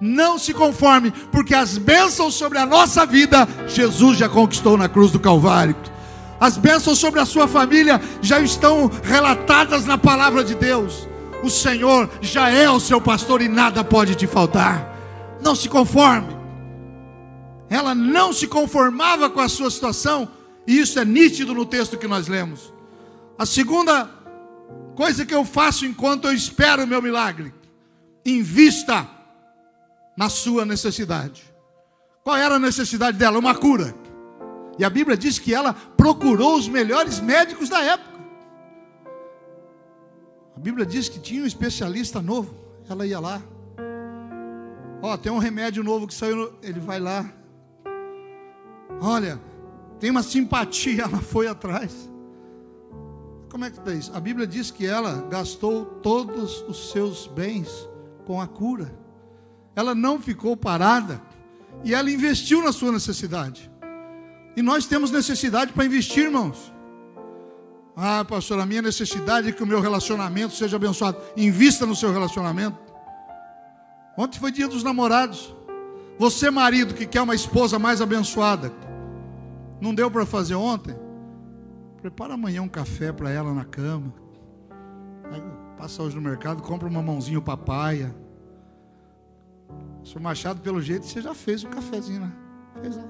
Não 0.00 0.38
se 0.38 0.52
conforme, 0.52 1.10
porque 1.32 1.54
as 1.54 1.78
bênçãos 1.78 2.34
sobre 2.34 2.58
a 2.58 2.66
nossa 2.66 3.06
vida, 3.06 3.48
Jesus 3.66 4.18
já 4.18 4.28
conquistou 4.28 4.76
na 4.76 4.88
cruz 4.88 5.10
do 5.10 5.20
Calvário. 5.20 5.74
As 6.38 6.58
bênçãos 6.58 6.98
sobre 6.98 7.18
a 7.18 7.24
sua 7.24 7.48
família 7.48 8.00
já 8.20 8.40
estão 8.40 8.90
relatadas 9.02 9.86
na 9.86 9.96
palavra 9.96 10.44
de 10.44 10.54
Deus. 10.54 11.08
O 11.42 11.48
Senhor 11.48 12.10
já 12.20 12.50
é 12.50 12.68
o 12.68 12.80
seu 12.80 13.00
pastor 13.00 13.40
e 13.40 13.48
nada 13.48 13.82
pode 13.82 14.14
te 14.14 14.26
faltar. 14.26 14.94
Não 15.42 15.54
se 15.54 15.68
conforme. 15.68 16.36
Ela 17.70 17.94
não 17.94 18.32
se 18.32 18.46
conformava 18.46 19.30
com 19.30 19.40
a 19.40 19.48
sua 19.48 19.70
situação, 19.70 20.28
e 20.66 20.78
isso 20.78 20.98
é 20.98 21.04
nítido 21.04 21.54
no 21.54 21.64
texto 21.64 21.96
que 21.96 22.06
nós 22.06 22.28
lemos. 22.28 22.72
A 23.38 23.46
segunda 23.46 24.08
coisa 24.94 25.26
que 25.26 25.34
eu 25.34 25.44
faço 25.44 25.84
enquanto 25.84 26.26
eu 26.26 26.32
espero 26.32 26.84
o 26.84 26.86
meu 26.86 27.02
milagre: 27.02 27.52
invista 28.24 29.08
na 30.16 30.28
sua 30.28 30.64
necessidade. 30.64 31.44
Qual 32.24 32.36
era 32.36 32.56
a 32.56 32.58
necessidade 32.58 33.18
dela? 33.18 33.38
Uma 33.38 33.54
cura. 33.54 33.94
E 34.78 34.84
a 34.84 34.90
Bíblia 34.90 35.16
diz 35.16 35.38
que 35.38 35.54
ela 35.54 35.72
procurou 35.72 36.56
os 36.56 36.68
melhores 36.68 37.20
médicos 37.20 37.68
da 37.68 37.80
época. 37.80 38.16
A 40.56 40.58
Bíblia 40.58 40.86
diz 40.86 41.08
que 41.08 41.18
tinha 41.18 41.42
um 41.42 41.46
especialista 41.46 42.20
novo. 42.20 42.54
Ela 42.88 43.06
ia 43.06 43.20
lá. 43.20 43.42
Ó, 45.02 45.12
oh, 45.12 45.18
tem 45.18 45.30
um 45.30 45.38
remédio 45.38 45.84
novo 45.84 46.06
que 46.06 46.14
saiu. 46.14 46.52
Ele 46.62 46.80
vai 46.80 46.98
lá. 46.98 47.30
Olha, 49.00 49.40
tem 50.00 50.10
uma 50.10 50.22
simpatia. 50.22 51.02
Ela 51.04 51.20
foi 51.20 51.46
atrás. 51.46 52.10
Como 53.50 53.64
é 53.64 53.70
que 53.70 53.78
está 53.78 53.92
isso? 53.92 54.10
A 54.14 54.20
Bíblia 54.20 54.46
diz 54.46 54.70
que 54.70 54.84
ela 54.84 55.22
gastou 55.30 55.86
todos 55.86 56.60
os 56.68 56.90
seus 56.90 57.26
bens 57.26 57.88
com 58.26 58.40
a 58.40 58.46
cura. 58.46 58.92
Ela 59.76 59.94
não 59.94 60.18
ficou 60.18 60.56
parada 60.56 61.20
e 61.84 61.94
ela 61.94 62.10
investiu 62.10 62.62
na 62.62 62.72
sua 62.72 62.90
necessidade. 62.90 63.70
E 64.56 64.62
nós 64.62 64.86
temos 64.86 65.10
necessidade 65.10 65.72
para 65.74 65.84
investir, 65.84 66.24
irmãos. 66.24 66.72
Ah, 67.94 68.24
pastor, 68.24 68.58
a 68.58 68.66
minha 68.66 68.80
necessidade 68.80 69.48
é 69.48 69.52
que 69.52 69.62
o 69.62 69.66
meu 69.66 69.80
relacionamento 69.80 70.54
seja 70.54 70.76
abençoado. 70.76 71.18
Invista 71.36 71.84
no 71.84 71.94
seu 71.94 72.10
relacionamento. 72.10 72.78
Ontem 74.16 74.38
foi 74.38 74.50
dia 74.50 74.66
dos 74.66 74.82
namorados. 74.82 75.54
Você, 76.18 76.50
marido, 76.50 76.94
que 76.94 77.04
quer 77.04 77.20
uma 77.20 77.34
esposa 77.34 77.78
mais 77.78 78.00
abençoada, 78.00 78.72
não 79.78 79.94
deu 79.94 80.10
para 80.10 80.24
fazer 80.24 80.54
ontem? 80.54 80.96
Prepara 82.00 82.34
amanhã 82.34 82.62
um 82.62 82.68
café 82.68 83.12
para 83.12 83.30
ela 83.30 83.52
na 83.52 83.64
cama. 83.64 84.14
Passa 85.76 86.02
hoje 86.02 86.16
no 86.16 86.22
mercado, 86.22 86.62
compra 86.62 86.88
uma 86.88 87.02
mãozinha 87.02 87.40
papaya. 87.42 88.14
Sr. 90.06 90.20
Machado, 90.20 90.60
pelo 90.60 90.80
jeito, 90.80 91.04
você 91.04 91.20
já 91.20 91.34
fez 91.34 91.64
um 91.64 91.70
cafezinho, 91.70 92.20
né? 92.20 92.32
Fez 92.80 92.96
lá. 92.96 93.04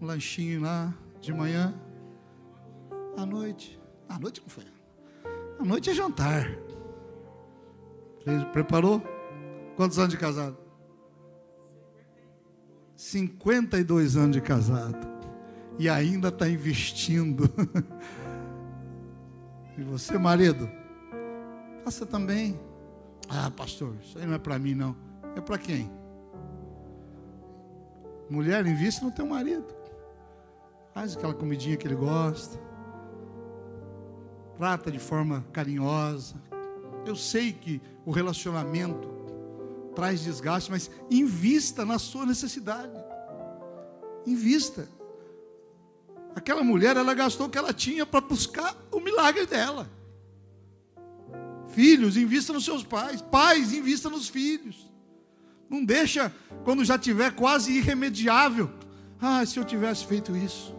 Um 0.00 0.06
lanchinho 0.06 0.62
lá 0.62 0.94
de 1.20 1.34
manhã. 1.34 1.74
À 3.14 3.26
noite. 3.26 3.78
À 4.08 4.18
noite 4.18 4.40
não 4.40 4.48
foi? 4.48 4.64
À 5.58 5.64
noite 5.66 5.90
é 5.90 5.94
jantar. 5.94 6.48
Preparou? 8.54 9.02
Quantos 9.76 9.98
anos 9.98 10.12
de 10.12 10.16
casado? 10.16 10.56
52 12.96 14.16
anos 14.16 14.32
de 14.34 14.40
casado 14.40 15.06
e 15.78 15.90
ainda 15.90 16.28
está 16.28 16.48
investindo. 16.48 17.50
e 19.76 19.82
você, 19.82 20.16
marido, 20.16 20.70
faça 21.84 22.06
também. 22.06 22.58
Ah, 23.28 23.50
pastor, 23.50 23.94
isso 24.02 24.18
aí 24.18 24.26
não 24.26 24.34
é 24.34 24.38
para 24.38 24.58
mim, 24.58 24.74
não. 24.74 24.96
É 25.36 25.40
para 25.40 25.58
quem? 25.58 25.90
Mulher, 28.28 28.66
invista 28.66 29.04
no 29.04 29.10
teu 29.10 29.26
marido. 29.26 29.66
Faz 30.92 31.16
aquela 31.16 31.34
comidinha 31.34 31.76
que 31.76 31.86
ele 31.86 31.96
gosta. 31.96 32.58
Trata 34.56 34.90
de 34.90 34.98
forma 34.98 35.44
carinhosa. 35.52 36.36
Eu 37.04 37.16
sei 37.16 37.52
que 37.52 37.82
o 38.06 38.10
relacionamento 38.10 39.08
traz 39.94 40.20
desgaste, 40.22 40.70
mas 40.70 40.90
invista 41.10 41.84
na 41.84 41.98
sua 41.98 42.24
necessidade. 42.24 42.92
Invista. 44.26 44.88
Aquela 46.34 46.64
mulher, 46.64 46.96
ela 46.96 47.14
gastou 47.14 47.46
o 47.46 47.50
que 47.50 47.58
ela 47.58 47.72
tinha 47.72 48.06
para 48.06 48.20
buscar 48.20 48.76
o 48.90 49.00
milagre 49.00 49.46
dela. 49.46 49.88
Filhos, 51.74 52.16
invista 52.16 52.52
nos 52.52 52.64
seus 52.64 52.84
pais. 52.84 53.20
Pais, 53.20 53.72
invista 53.72 54.08
nos 54.08 54.28
filhos. 54.28 54.88
Não 55.68 55.84
deixa 55.84 56.32
quando 56.64 56.84
já 56.84 56.96
tiver 56.96 57.32
quase 57.32 57.72
irremediável. 57.72 58.70
Ah, 59.20 59.44
se 59.44 59.58
eu 59.58 59.64
tivesse 59.64 60.06
feito 60.06 60.36
isso. 60.36 60.74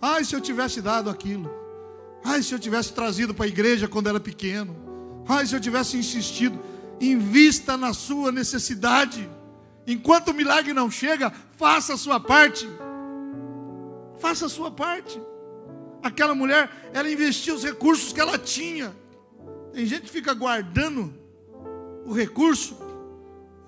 Ah, 0.00 0.22
se 0.22 0.34
eu 0.34 0.40
tivesse 0.40 0.82
dado 0.82 1.08
aquilo. 1.08 1.50
Ah, 2.22 2.40
se 2.42 2.52
eu 2.52 2.58
tivesse 2.58 2.92
trazido 2.92 3.32
para 3.32 3.46
a 3.46 3.48
igreja 3.48 3.88
quando 3.88 4.08
era 4.08 4.20
pequeno. 4.20 4.76
Ah, 5.26 5.44
se 5.44 5.54
eu 5.54 5.60
tivesse 5.60 5.96
insistido. 5.96 6.60
Invista 7.00 7.76
na 7.76 7.94
sua 7.94 8.30
necessidade. 8.30 9.28
Enquanto 9.86 10.28
o 10.28 10.34
milagre 10.34 10.74
não 10.74 10.90
chega, 10.90 11.32
faça 11.56 11.94
a 11.94 11.96
sua 11.96 12.20
parte. 12.20 12.68
Faça 14.18 14.46
a 14.46 14.50
sua 14.50 14.70
parte. 14.70 15.18
Aquela 16.02 16.34
mulher, 16.34 16.70
ela 16.92 17.10
investiu 17.10 17.54
os 17.54 17.64
recursos 17.64 18.12
que 18.12 18.20
ela 18.20 18.36
tinha. 18.36 18.94
Tem 19.76 19.84
gente 19.84 20.04
que 20.04 20.10
fica 20.10 20.32
guardando 20.32 21.12
o 22.06 22.14
recurso 22.14 22.78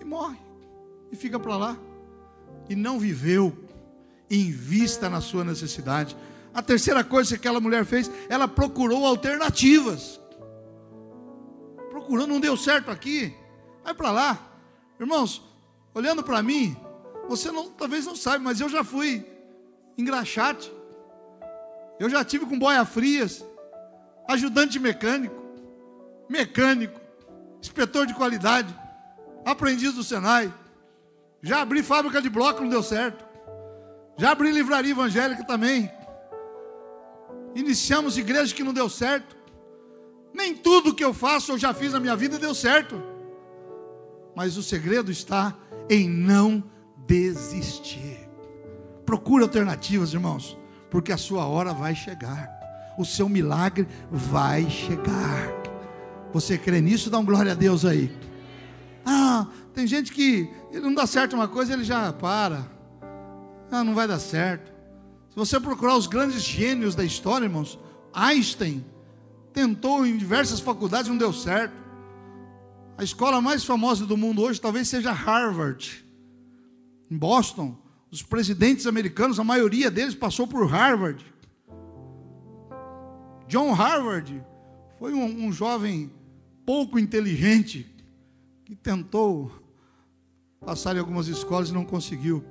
e 0.00 0.04
morre. 0.06 0.38
E 1.12 1.16
fica 1.16 1.38
para 1.38 1.54
lá. 1.54 1.78
E 2.66 2.74
não 2.74 2.98
viveu. 2.98 3.54
Invista 4.30 5.10
na 5.10 5.20
sua 5.20 5.44
necessidade. 5.44 6.16
A 6.54 6.62
terceira 6.62 7.04
coisa 7.04 7.28
que 7.28 7.34
aquela 7.34 7.60
mulher 7.60 7.84
fez, 7.84 8.10
ela 8.30 8.48
procurou 8.48 9.04
alternativas. 9.04 10.18
Procurou, 11.90 12.26
não 12.26 12.40
deu 12.40 12.56
certo 12.56 12.90
aqui. 12.90 13.34
Vai 13.84 13.92
para 13.92 14.10
lá. 14.10 14.38
Irmãos, 14.98 15.42
olhando 15.92 16.22
para 16.22 16.42
mim, 16.42 16.74
Você 17.28 17.52
não, 17.52 17.68
talvez 17.68 18.06
não 18.06 18.16
saiba, 18.16 18.44
mas 18.44 18.62
eu 18.62 18.70
já 18.70 18.82
fui 18.82 19.26
engraxate. 19.98 20.72
Eu 22.00 22.08
já 22.08 22.24
tive 22.24 22.46
com 22.46 22.58
boia 22.58 22.82
frias, 22.86 23.44
ajudante 24.26 24.78
mecânico, 24.78 25.37
mecânico, 26.28 27.00
inspetor 27.60 28.06
de 28.06 28.14
qualidade, 28.14 28.74
aprendiz 29.44 29.94
do 29.94 30.04
Senai. 30.04 30.52
Já 31.42 31.62
abri 31.62 31.82
fábrica 31.82 32.20
de 32.20 32.28
bloco, 32.28 32.62
não 32.62 32.68
deu 32.68 32.82
certo. 32.82 33.24
Já 34.16 34.32
abri 34.32 34.50
livraria 34.50 34.90
evangélica 34.90 35.44
também. 35.44 35.90
Iniciamos 37.54 38.18
igreja 38.18 38.54
que 38.54 38.64
não 38.64 38.72
deu 38.72 38.88
certo. 38.88 39.36
Nem 40.34 40.54
tudo 40.54 40.94
que 40.94 41.04
eu 41.04 41.14
faço 41.14 41.52
eu 41.52 41.58
já 41.58 41.72
fiz 41.72 41.92
na 41.92 42.00
minha 42.00 42.16
vida 42.16 42.38
deu 42.38 42.54
certo. 42.54 43.00
Mas 44.34 44.56
o 44.56 44.62
segredo 44.62 45.10
está 45.10 45.54
em 45.88 46.08
não 46.08 46.62
desistir. 47.06 48.28
Procure 49.04 49.42
alternativas, 49.42 50.12
irmãos, 50.12 50.56
porque 50.90 51.12
a 51.12 51.16
sua 51.16 51.46
hora 51.46 51.72
vai 51.72 51.94
chegar. 51.94 52.48
O 52.98 53.04
seu 53.04 53.28
milagre 53.28 53.88
vai 54.10 54.68
chegar. 54.68 55.57
Você 56.32 56.58
crê 56.58 56.80
nisso? 56.80 57.10
Dá 57.10 57.18
um 57.18 57.24
glória 57.24 57.52
a 57.52 57.54
Deus 57.54 57.84
aí. 57.84 58.10
Ah, 59.04 59.46
tem 59.74 59.86
gente 59.86 60.12
que 60.12 60.50
não 60.72 60.94
dá 60.94 61.06
certo 61.06 61.34
uma 61.34 61.48
coisa, 61.48 61.72
ele 61.72 61.84
já 61.84 62.12
para. 62.12 62.66
Ah, 63.70 63.82
não 63.82 63.94
vai 63.94 64.06
dar 64.06 64.18
certo. 64.18 64.72
Se 65.30 65.36
você 65.36 65.58
procurar 65.58 65.96
os 65.96 66.06
grandes 66.06 66.42
gênios 66.42 66.94
da 66.94 67.04
história, 67.04 67.46
irmãos, 67.46 67.78
Einstein 68.12 68.84
tentou 69.52 70.06
em 70.06 70.16
diversas 70.16 70.60
faculdades, 70.60 71.08
não 71.08 71.16
deu 71.16 71.32
certo. 71.32 71.74
A 72.96 73.04
escola 73.04 73.40
mais 73.40 73.64
famosa 73.64 74.04
do 74.04 74.16
mundo 74.16 74.42
hoje 74.42 74.60
talvez 74.60 74.88
seja 74.88 75.12
Harvard. 75.12 76.04
Em 77.10 77.16
Boston, 77.16 77.76
os 78.10 78.22
presidentes 78.22 78.86
americanos, 78.86 79.38
a 79.38 79.44
maioria 79.44 79.90
deles 79.90 80.14
passou 80.14 80.46
por 80.46 80.66
Harvard. 80.66 81.24
John 83.46 83.72
Harvard 83.72 84.44
foi 84.98 85.14
um, 85.14 85.46
um 85.46 85.52
jovem 85.52 86.10
pouco 86.68 86.98
inteligente 86.98 87.86
que 88.66 88.76
tentou 88.76 89.50
passar 90.60 90.94
em 90.94 90.98
algumas 90.98 91.26
escolas 91.26 91.70
e 91.70 91.72
não 91.72 91.82
conseguiu. 91.82 92.44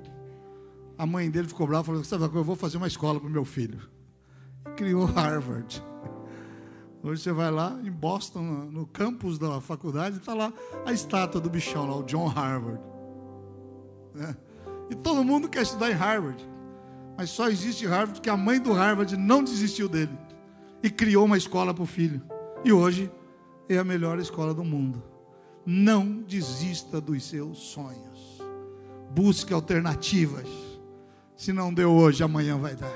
A 0.98 1.06
mãe 1.06 1.30
dele 1.30 1.46
ficou 1.46 1.68
brava 1.68 1.84
e 1.84 1.86
falou: 1.86 2.02
Sabe, 2.02 2.24
eu 2.24 2.42
vou 2.42 2.56
fazer 2.56 2.78
uma 2.78 2.88
escola 2.88 3.20
para 3.20 3.28
o 3.28 3.30
meu 3.30 3.44
filho. 3.44 3.78
Criou 4.76 5.04
Harvard. 5.04 5.80
Hoje 7.00 7.22
você 7.22 7.32
vai 7.32 7.48
lá 7.52 7.78
em 7.84 7.92
Boston, 7.92 8.42
no 8.42 8.88
campus 8.88 9.38
da 9.38 9.60
faculdade, 9.60 10.16
está 10.16 10.34
lá 10.34 10.52
a 10.84 10.92
estátua 10.92 11.40
do 11.40 11.48
bichão, 11.48 11.86
lá, 11.86 11.96
o 11.96 12.02
John 12.02 12.26
Harvard. 12.26 12.80
É. 14.16 14.34
E 14.90 14.96
todo 14.96 15.22
mundo 15.22 15.48
quer 15.48 15.62
estudar 15.62 15.92
em 15.92 15.94
Harvard. 15.94 16.44
Mas 17.16 17.30
só 17.30 17.48
existe 17.48 17.86
Harvard 17.86 18.14
porque 18.14 18.30
a 18.30 18.36
mãe 18.36 18.58
do 18.58 18.72
Harvard 18.72 19.16
não 19.16 19.44
desistiu 19.44 19.88
dele. 19.88 20.18
E 20.82 20.90
criou 20.90 21.24
uma 21.24 21.38
escola 21.38 21.72
para 21.72 21.84
o 21.84 21.86
filho. 21.86 22.20
E 22.64 22.72
hoje 22.72 23.08
é 23.68 23.78
a 23.78 23.84
melhor 23.84 24.18
escola 24.18 24.54
do 24.54 24.64
mundo. 24.64 25.02
Não 25.64 26.22
desista 26.22 27.00
dos 27.00 27.24
seus 27.24 27.58
sonhos. 27.58 28.42
Busque 29.10 29.52
alternativas. 29.52 30.48
Se 31.36 31.52
não 31.52 31.72
deu 31.72 31.92
hoje, 31.92 32.22
amanhã 32.22 32.56
vai 32.56 32.74
dar. 32.74 32.92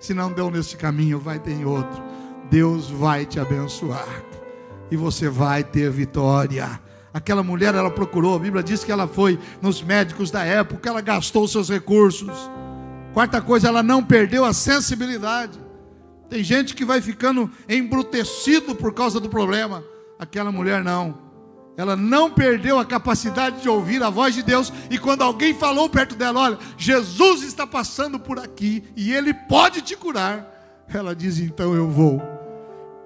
Se 0.00 0.14
não 0.14 0.32
deu 0.32 0.50
nesse 0.50 0.76
caminho, 0.76 1.20
vai 1.20 1.38
ter 1.38 1.52
em 1.52 1.64
outro. 1.64 2.02
Deus 2.50 2.88
vai 2.88 3.26
te 3.26 3.38
abençoar. 3.38 4.24
E 4.90 4.96
você 4.96 5.28
vai 5.28 5.62
ter 5.62 5.90
vitória. 5.90 6.80
Aquela 7.12 7.42
mulher, 7.42 7.74
ela 7.74 7.90
procurou, 7.90 8.36
a 8.36 8.38
Bíblia 8.38 8.62
diz 8.62 8.84
que 8.84 8.92
ela 8.92 9.06
foi 9.08 9.38
nos 9.60 9.82
médicos 9.82 10.30
da 10.30 10.44
época, 10.44 10.88
ela 10.88 11.00
gastou 11.00 11.48
seus 11.48 11.68
recursos. 11.68 12.50
Quarta 13.12 13.40
coisa, 13.40 13.68
ela 13.68 13.82
não 13.82 14.04
perdeu 14.04 14.44
a 14.44 14.52
sensibilidade. 14.52 15.58
Tem 16.28 16.42
gente 16.44 16.74
que 16.74 16.84
vai 16.84 17.00
ficando 17.00 17.50
embrutecido 17.68 18.74
por 18.74 18.92
causa 18.92 19.18
do 19.18 19.28
problema. 19.28 19.82
Aquela 20.18 20.50
mulher 20.52 20.82
não. 20.82 21.26
Ela 21.76 21.94
não 21.94 22.30
perdeu 22.30 22.78
a 22.78 22.84
capacidade 22.84 23.60
de 23.60 23.68
ouvir 23.68 24.02
a 24.02 24.08
voz 24.08 24.34
de 24.34 24.42
Deus. 24.42 24.72
E 24.90 24.98
quando 24.98 25.22
alguém 25.22 25.52
falou 25.54 25.88
perto 25.88 26.14
dela: 26.14 26.40
Olha, 26.40 26.58
Jesus 26.78 27.42
está 27.42 27.66
passando 27.66 28.18
por 28.18 28.38
aqui 28.38 28.84
e 28.96 29.12
ele 29.12 29.34
pode 29.34 29.82
te 29.82 29.96
curar. 29.96 30.84
Ela 30.88 31.14
diz: 31.14 31.38
Então 31.38 31.74
eu 31.74 31.90
vou. 31.90 32.22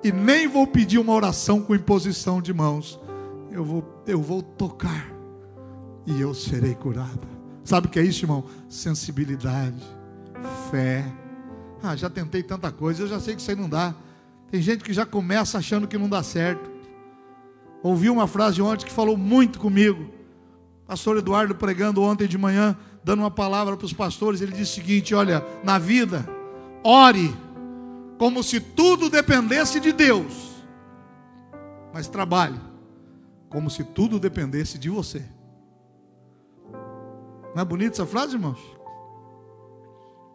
E 0.03 0.13
nem 0.13 0.47
vou 0.47 0.67
pedir 0.67 0.99
uma 0.99 1.13
oração 1.13 1.61
com 1.61 1.75
imposição 1.75 2.41
de 2.41 2.55
mãos 2.55 2.99
eu 3.53 3.65
vou, 3.65 4.03
eu 4.07 4.21
vou 4.21 4.43
tocar 4.43 5.11
e 6.07 6.21
eu 6.21 6.33
serei 6.35 6.75
curada. 6.75 7.29
Sabe 7.65 7.87
o 7.87 7.91
que 7.91 7.99
é 7.99 8.03
isso, 8.03 8.25
irmão? 8.25 8.45
Sensibilidade, 8.69 9.83
fé. 10.71 11.05
Ah, 11.83 11.97
já 11.97 12.09
tentei 12.09 12.43
tanta 12.43 12.71
coisa, 12.71 13.03
eu 13.03 13.09
já 13.09 13.21
sei 13.21 13.35
que 13.35 13.41
isso 13.41 13.51
aí 13.51 13.57
não 13.57 13.69
dá. 13.69 13.95
Tem 14.51 14.61
gente 14.61 14.83
que 14.83 14.93
já 14.93 15.05
começa 15.05 15.59
achando 15.59 15.87
que 15.87 15.99
não 15.99 16.09
dá 16.09 16.23
certo. 16.23 16.70
Ouvi 17.83 18.11
uma 18.11 18.27
frase 18.27 18.61
ontem 18.61 18.87
que 18.87 18.93
falou 18.93 19.17
muito 19.17 19.59
comigo. 19.59 20.11
Pastor 20.87 21.17
Eduardo 21.17 21.55
pregando 21.55 22.03
ontem 22.03 22.27
de 22.27 22.37
manhã, 22.37 22.77
dando 23.03 23.21
uma 23.21 23.31
palavra 23.31 23.77
para 23.77 23.87
os 23.87 23.93
pastores, 23.93 24.41
ele 24.41 24.53
disse 24.53 24.73
o 24.73 24.75
seguinte: 24.75 25.15
olha, 25.15 25.45
na 25.63 25.79
vida, 25.79 26.29
ore 26.85 27.35
como 28.19 28.43
se 28.43 28.61
tudo 28.61 29.09
dependesse 29.09 29.81
de 29.81 29.93
Deus, 29.93 30.63
mas 31.93 32.09
trabalhe 32.09 32.61
como 33.49 33.71
se 33.71 33.83
tudo 33.83 34.19
dependesse 34.19 34.79
de 34.79 34.89
você. 34.89 35.25
Não 37.55 37.63
é 37.63 37.65
bonita 37.65 37.95
essa 37.95 38.07
frase, 38.07 38.35
irmãos? 38.35 38.61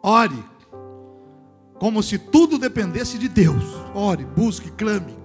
Ore, 0.03 0.43
como 1.79 2.03
se 2.03 2.17
tudo 2.17 2.57
dependesse 2.57 3.17
de 3.17 3.29
Deus. 3.29 3.63
Ore, 3.93 4.25
busque, 4.25 4.69
clame. 4.71 5.24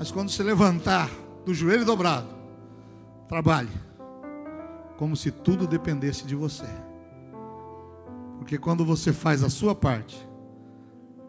Mas 0.00 0.10
quando 0.10 0.30
se 0.30 0.42
levantar 0.42 1.10
do 1.44 1.52
joelho 1.52 1.84
dobrado, 1.84 2.26
trabalhe, 3.28 3.68
como 4.96 5.14
se 5.14 5.30
tudo 5.30 5.66
dependesse 5.66 6.24
de 6.24 6.34
você. 6.34 6.64
Porque 8.38 8.56
quando 8.56 8.82
você 8.82 9.12
faz 9.12 9.44
a 9.44 9.50
sua 9.50 9.74
parte, 9.74 10.26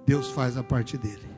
Deus 0.05 0.29
faz 0.31 0.55
a 0.55 0.63
parte 0.63 0.97
dele. 0.97 1.29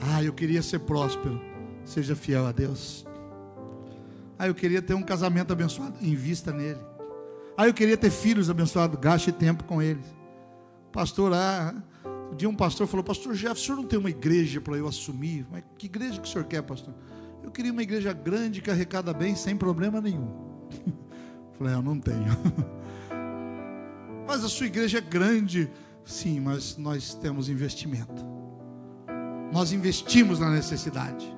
Ah, 0.00 0.24
eu 0.24 0.32
queria 0.32 0.62
ser 0.62 0.78
próspero. 0.78 1.38
Seja 1.84 2.16
fiel 2.16 2.46
a 2.46 2.52
Deus. 2.52 3.06
Ah, 4.38 4.46
eu 4.46 4.54
queria 4.54 4.80
ter 4.80 4.94
um 4.94 5.02
casamento 5.02 5.52
abençoado. 5.52 5.98
Invista 6.00 6.50
nele. 6.50 6.80
Ah, 7.58 7.66
eu 7.68 7.74
queria 7.74 7.98
ter 7.98 8.08
filhos 8.08 8.48
abençoados. 8.48 8.98
Gaste 8.98 9.32
tempo 9.32 9.64
com 9.64 9.82
eles. 9.82 10.06
Pastor, 10.90 11.34
ah, 11.34 11.74
um 12.30 12.36
dia 12.36 12.48
um 12.48 12.54
pastor 12.54 12.86
falou: 12.86 13.02
Pastor 13.04 13.34
Jeff, 13.34 13.60
o 13.60 13.64
senhor 13.64 13.76
não 13.76 13.84
tem 13.84 13.98
uma 13.98 14.10
igreja 14.10 14.60
para 14.60 14.76
eu 14.76 14.86
assumir? 14.86 15.46
Mas 15.50 15.62
que 15.76 15.86
igreja 15.86 16.20
que 16.20 16.28
o 16.28 16.30
senhor 16.30 16.44
quer, 16.44 16.62
pastor? 16.62 16.94
Eu 17.42 17.50
queria 17.50 17.72
uma 17.72 17.82
igreja 17.82 18.12
grande 18.12 18.60
que 18.60 18.70
arrecada 18.70 19.12
bem, 19.12 19.34
sem 19.34 19.56
problema 19.56 20.00
nenhum. 20.00 20.28
Falei: 21.58 21.74
Eu 21.74 21.82
não 21.82 21.98
tenho. 21.98 22.36
Mas 24.26 24.44
a 24.44 24.48
sua 24.48 24.66
igreja 24.66 24.98
é 24.98 25.00
grande. 25.00 25.68
Sim, 26.04 26.40
mas 26.40 26.76
nós 26.76 27.14
temos 27.14 27.48
investimento. 27.48 28.24
Nós 29.52 29.72
investimos 29.72 30.38
na 30.38 30.50
necessidade. 30.50 31.36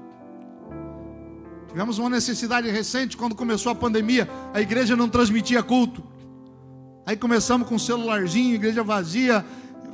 Tivemos 1.68 1.98
uma 1.98 2.11
necessidade 2.11 2.70
recente 2.70 3.16
quando 3.16 3.35
começou 3.35 3.72
a 3.72 3.74
pandemia, 3.74 4.28
a 4.52 4.61
igreja 4.61 4.94
não 4.94 5.09
transmitia 5.09 5.62
culto. 5.62 6.02
Aí 7.07 7.16
começamos 7.16 7.66
com 7.66 7.76
um 7.76 7.78
celularzinho, 7.78 8.55
igreja 8.55 8.85
vazia. 8.85 9.44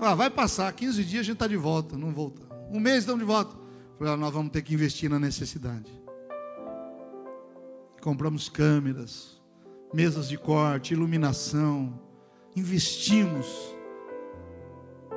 Ah, 0.00 0.14
vai 0.14 0.30
passar, 0.30 0.72
15 0.72 1.04
dias 1.04 1.20
a 1.20 1.24
gente 1.24 1.32
está 1.34 1.46
de 1.48 1.56
volta, 1.56 1.96
não 1.96 2.12
volta. 2.12 2.42
Um 2.70 2.78
mês 2.78 2.98
estamos 2.98 3.20
de 3.20 3.26
volta. 3.26 3.56
Falei, 3.98 4.12
ah, 4.12 4.16
nós 4.16 4.32
vamos 4.32 4.52
ter 4.52 4.62
que 4.62 4.72
investir 4.72 5.10
na 5.10 5.18
necessidade. 5.18 5.90
Compramos 8.00 8.48
câmeras, 8.48 9.40
mesas 9.92 10.28
de 10.28 10.38
corte, 10.38 10.94
iluminação, 10.94 12.00
investimos. 12.54 13.46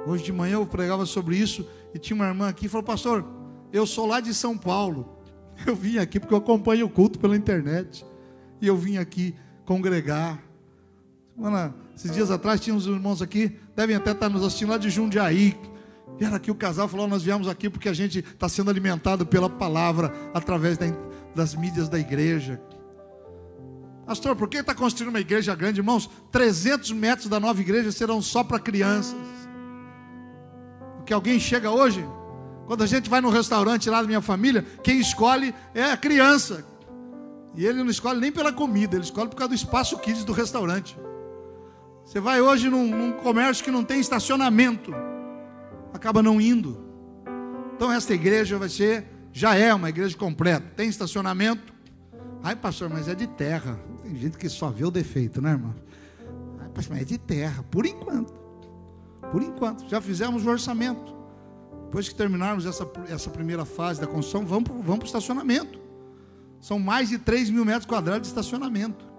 Hoje 0.08 0.24
de 0.24 0.34
manhã 0.34 0.54
eu 0.54 0.66
pregava 0.66 1.06
sobre 1.06 1.38
isso 1.38 1.68
e 1.94 2.00
tinha 2.00 2.16
uma 2.16 2.26
irmã 2.26 2.50
aqui 2.50 2.66
e 2.66 2.70
falou, 2.70 2.84
pastor, 2.84 3.24
eu 3.72 3.86
sou 3.86 4.08
lá 4.08 4.20
de 4.20 4.34
São 4.34 4.58
Paulo. 4.58 5.18
Eu 5.64 5.76
vim 5.76 6.00
aqui 6.00 6.20
porque 6.20 6.34
eu 6.34 6.40
acompanho 6.40 6.88
o 6.88 6.90
culto 6.90 7.20
pela 7.20 7.36
internet. 7.36 8.04
E 8.60 8.66
eu 8.66 8.76
vim 8.76 8.98
aqui 8.98 9.36
congregar. 9.64 10.42
Semana, 11.36 11.76
esses 11.96 12.12
dias 12.12 12.32
atrás 12.32 12.60
tinha 12.60 12.76
uns 12.76 12.88
irmãos 12.88 13.22
aqui, 13.22 13.60
devem 13.82 13.96
até 13.96 14.12
estar 14.12 14.30
nos 14.30 14.44
assistindo 14.44 14.70
lá 14.70 14.78
de 14.78 14.90
Jundiaí. 14.90 15.60
Era 16.20 16.36
aqui 16.36 16.52
o 16.52 16.56
casal 16.56 16.88
falou: 16.88 17.08
Nós 17.08 17.24
viemos 17.24 17.48
aqui 17.48 17.70
porque 17.70 17.90
a 17.90 17.94
gente 17.94 18.20
está 18.20 18.48
sendo 18.48 18.70
alimentado 18.70 19.26
pela 19.26 19.50
palavra 19.50 20.14
através 20.34 20.78
da, 20.78 20.86
das 21.36 21.56
mídias 21.56 21.90
da 21.90 21.98
igreja. 21.98 22.62
Pastor, 24.06 24.36
por 24.36 24.48
que 24.48 24.58
está 24.58 24.76
construindo 24.76 25.10
uma 25.10 25.20
igreja 25.20 25.56
grande, 25.56 25.80
irmãos? 25.80 26.10
300 26.32 26.92
metros 26.92 27.28
da 27.28 27.40
nova 27.40 27.60
igreja 27.60 27.92
serão 27.92 28.22
só 28.22 28.44
para 28.44 28.60
crianças. 28.60 29.18
Porque 30.98 31.14
alguém 31.14 31.40
chega 31.40 31.72
hoje, 31.72 32.06
quando 32.68 32.84
a 32.84 32.88
gente 32.88 33.10
vai 33.10 33.22
no 33.22 33.30
restaurante 33.30 33.90
lá 33.90 34.02
da 34.02 34.08
minha 34.08 34.22
família, 34.22 34.64
quem 34.84 35.00
escolhe 35.00 35.56
é 35.74 35.86
a 35.86 35.98
criança. 35.98 36.64
E 37.56 37.66
ele 37.66 37.80
não 37.84 37.90
escolhe 37.90 38.20
nem 38.20 38.32
pela 38.32 38.54
comida, 38.54 38.96
ele 38.96 39.04
escolhe 39.04 39.30
por 39.30 39.36
causa 39.36 39.50
do 39.50 39.56
espaço 39.56 39.98
kids 39.98 40.24
do 40.24 40.34
restaurante. 40.34 40.96
Você 42.04 42.20
vai 42.20 42.42
hoje 42.42 42.70
num, 42.70 42.88
num 42.88 43.12
comércio 43.14 43.64
que 43.64 43.72
não 43.72 43.84
tem 43.84 44.00
estacionamento, 44.00 44.94
acaba 45.94 46.22
não 46.22 46.42
indo. 46.42 46.84
Então 47.76 47.92
esta 47.92 48.14
igreja 48.14 48.58
vai 48.58 48.70
ser, 48.70 49.06
já 49.32 49.56
é 49.56 49.74
uma 49.74 49.90
igreja 49.90 50.18
completa, 50.18 50.66
tem 50.76 50.90
estacionamento. 50.90 51.74
Ai, 52.44 52.56
pastor, 52.56 52.90
mas 52.90 53.08
é 53.08 53.16
de 53.16 53.28
terra. 53.28 53.80
Tem 54.04 54.16
gente 54.16 54.38
que 54.38 54.50
só 54.50 54.70
vê 54.70 54.84
o 54.84 54.92
defeito, 54.92 55.42
né, 55.42 55.52
irmão? 55.52 55.76
Ai, 56.60 56.70
pastor, 56.70 56.96
mas 56.96 57.04
é 57.04 57.06
de 57.06 57.18
terra, 57.18 57.64
por 57.70 57.86
enquanto. 57.86 58.34
Por 59.32 59.42
enquanto. 59.42 59.88
Já 59.88 60.02
fizemos 60.02 60.46
o 60.46 60.50
orçamento. 60.50 61.16
Depois 61.86 62.08
que 62.08 62.16
terminarmos 62.16 62.66
essa, 62.66 62.90
essa 63.10 63.30
primeira 63.30 63.66
fase 63.66 64.00
da 64.00 64.08
construção, 64.08 64.46
vamos 64.46 64.70
para 64.70 64.82
vamos 64.82 65.04
o 65.04 65.06
estacionamento. 65.06 65.80
São 66.60 66.80
mais 66.80 67.10
de 67.10 67.18
3 67.18 67.50
mil 67.50 67.66
metros 67.66 67.86
quadrados 67.86 68.22
de 68.22 68.28
estacionamento. 68.28 69.11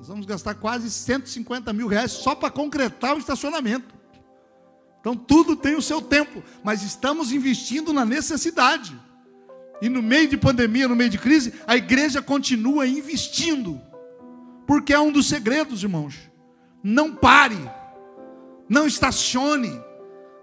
Nós 0.00 0.08
vamos 0.08 0.24
gastar 0.24 0.54
quase 0.54 0.90
150 0.90 1.74
mil 1.74 1.86
reais 1.86 2.10
só 2.10 2.34
para 2.34 2.50
concretar 2.50 3.14
o 3.14 3.18
estacionamento. 3.18 3.94
Então 4.98 5.14
tudo 5.14 5.54
tem 5.54 5.74
o 5.76 5.82
seu 5.82 6.00
tempo, 6.00 6.42
mas 6.64 6.82
estamos 6.82 7.32
investindo 7.32 7.92
na 7.92 8.02
necessidade. 8.02 8.98
E 9.82 9.90
no 9.90 10.00
meio 10.00 10.26
de 10.26 10.38
pandemia, 10.38 10.88
no 10.88 10.96
meio 10.96 11.10
de 11.10 11.18
crise, 11.18 11.52
a 11.66 11.76
igreja 11.76 12.22
continua 12.22 12.86
investindo. 12.86 13.78
Porque 14.66 14.94
é 14.94 14.98
um 14.98 15.12
dos 15.12 15.28
segredos, 15.28 15.82
irmãos. 15.82 16.14
Não 16.82 17.14
pare. 17.14 17.58
Não 18.70 18.86
estacione. 18.86 19.78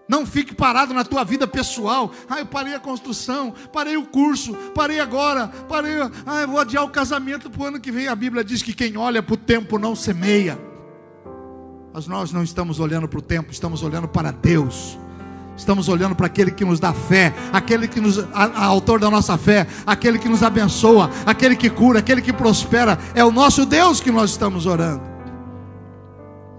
Não 0.07 0.25
fique 0.25 0.55
parado 0.55 0.93
na 0.93 1.03
tua 1.03 1.23
vida 1.25 1.45
pessoal. 1.45 2.11
Ah, 2.29 2.39
eu 2.39 2.45
parei 2.45 2.73
a 2.73 2.79
construção, 2.79 3.53
parei 3.73 3.97
o 3.97 4.05
curso, 4.05 4.53
parei 4.73 4.99
agora, 4.99 5.47
parei. 5.67 5.95
Ah, 6.25 6.41
eu 6.41 6.47
vou 6.47 6.59
adiar 6.59 6.83
o 6.85 6.89
casamento 6.89 7.49
para 7.49 7.61
o 7.61 7.65
ano 7.65 7.79
que 7.79 7.91
vem. 7.91 8.07
A 8.07 8.15
Bíblia 8.15 8.43
diz 8.43 8.61
que 8.61 8.73
quem 8.73 8.95
olha 8.95 9.21
para 9.21 9.33
o 9.33 9.37
tempo 9.37 9.77
não 9.77 9.95
semeia. 9.95 10.57
Mas 11.93 12.07
nós 12.07 12.31
não 12.31 12.41
estamos 12.41 12.79
olhando 12.79 13.07
para 13.07 13.19
o 13.19 13.21
tempo, 13.21 13.51
estamos 13.51 13.83
olhando 13.83 14.07
para 14.07 14.31
Deus. 14.31 14.97
Estamos 15.57 15.89
olhando 15.89 16.15
para 16.15 16.27
aquele 16.27 16.51
que 16.51 16.63
nos 16.63 16.79
dá 16.79 16.93
fé, 16.93 17.33
aquele 17.51 17.87
que 17.87 17.99
nos, 17.99 18.19
a, 18.19 18.43
a, 18.43 18.65
autor 18.65 18.99
da 18.99 19.09
nossa 19.09 19.35
fé, 19.39 19.65
aquele 19.87 20.19
que 20.19 20.29
nos 20.29 20.43
abençoa, 20.43 21.09
aquele 21.25 21.55
que 21.55 21.67
cura, 21.67 21.97
aquele 21.97 22.21
que 22.21 22.31
prospera. 22.31 22.99
É 23.15 23.25
o 23.25 23.31
nosso 23.31 23.65
Deus 23.65 23.99
que 23.99 24.11
nós 24.11 24.29
estamos 24.29 24.67
orando. 24.67 25.01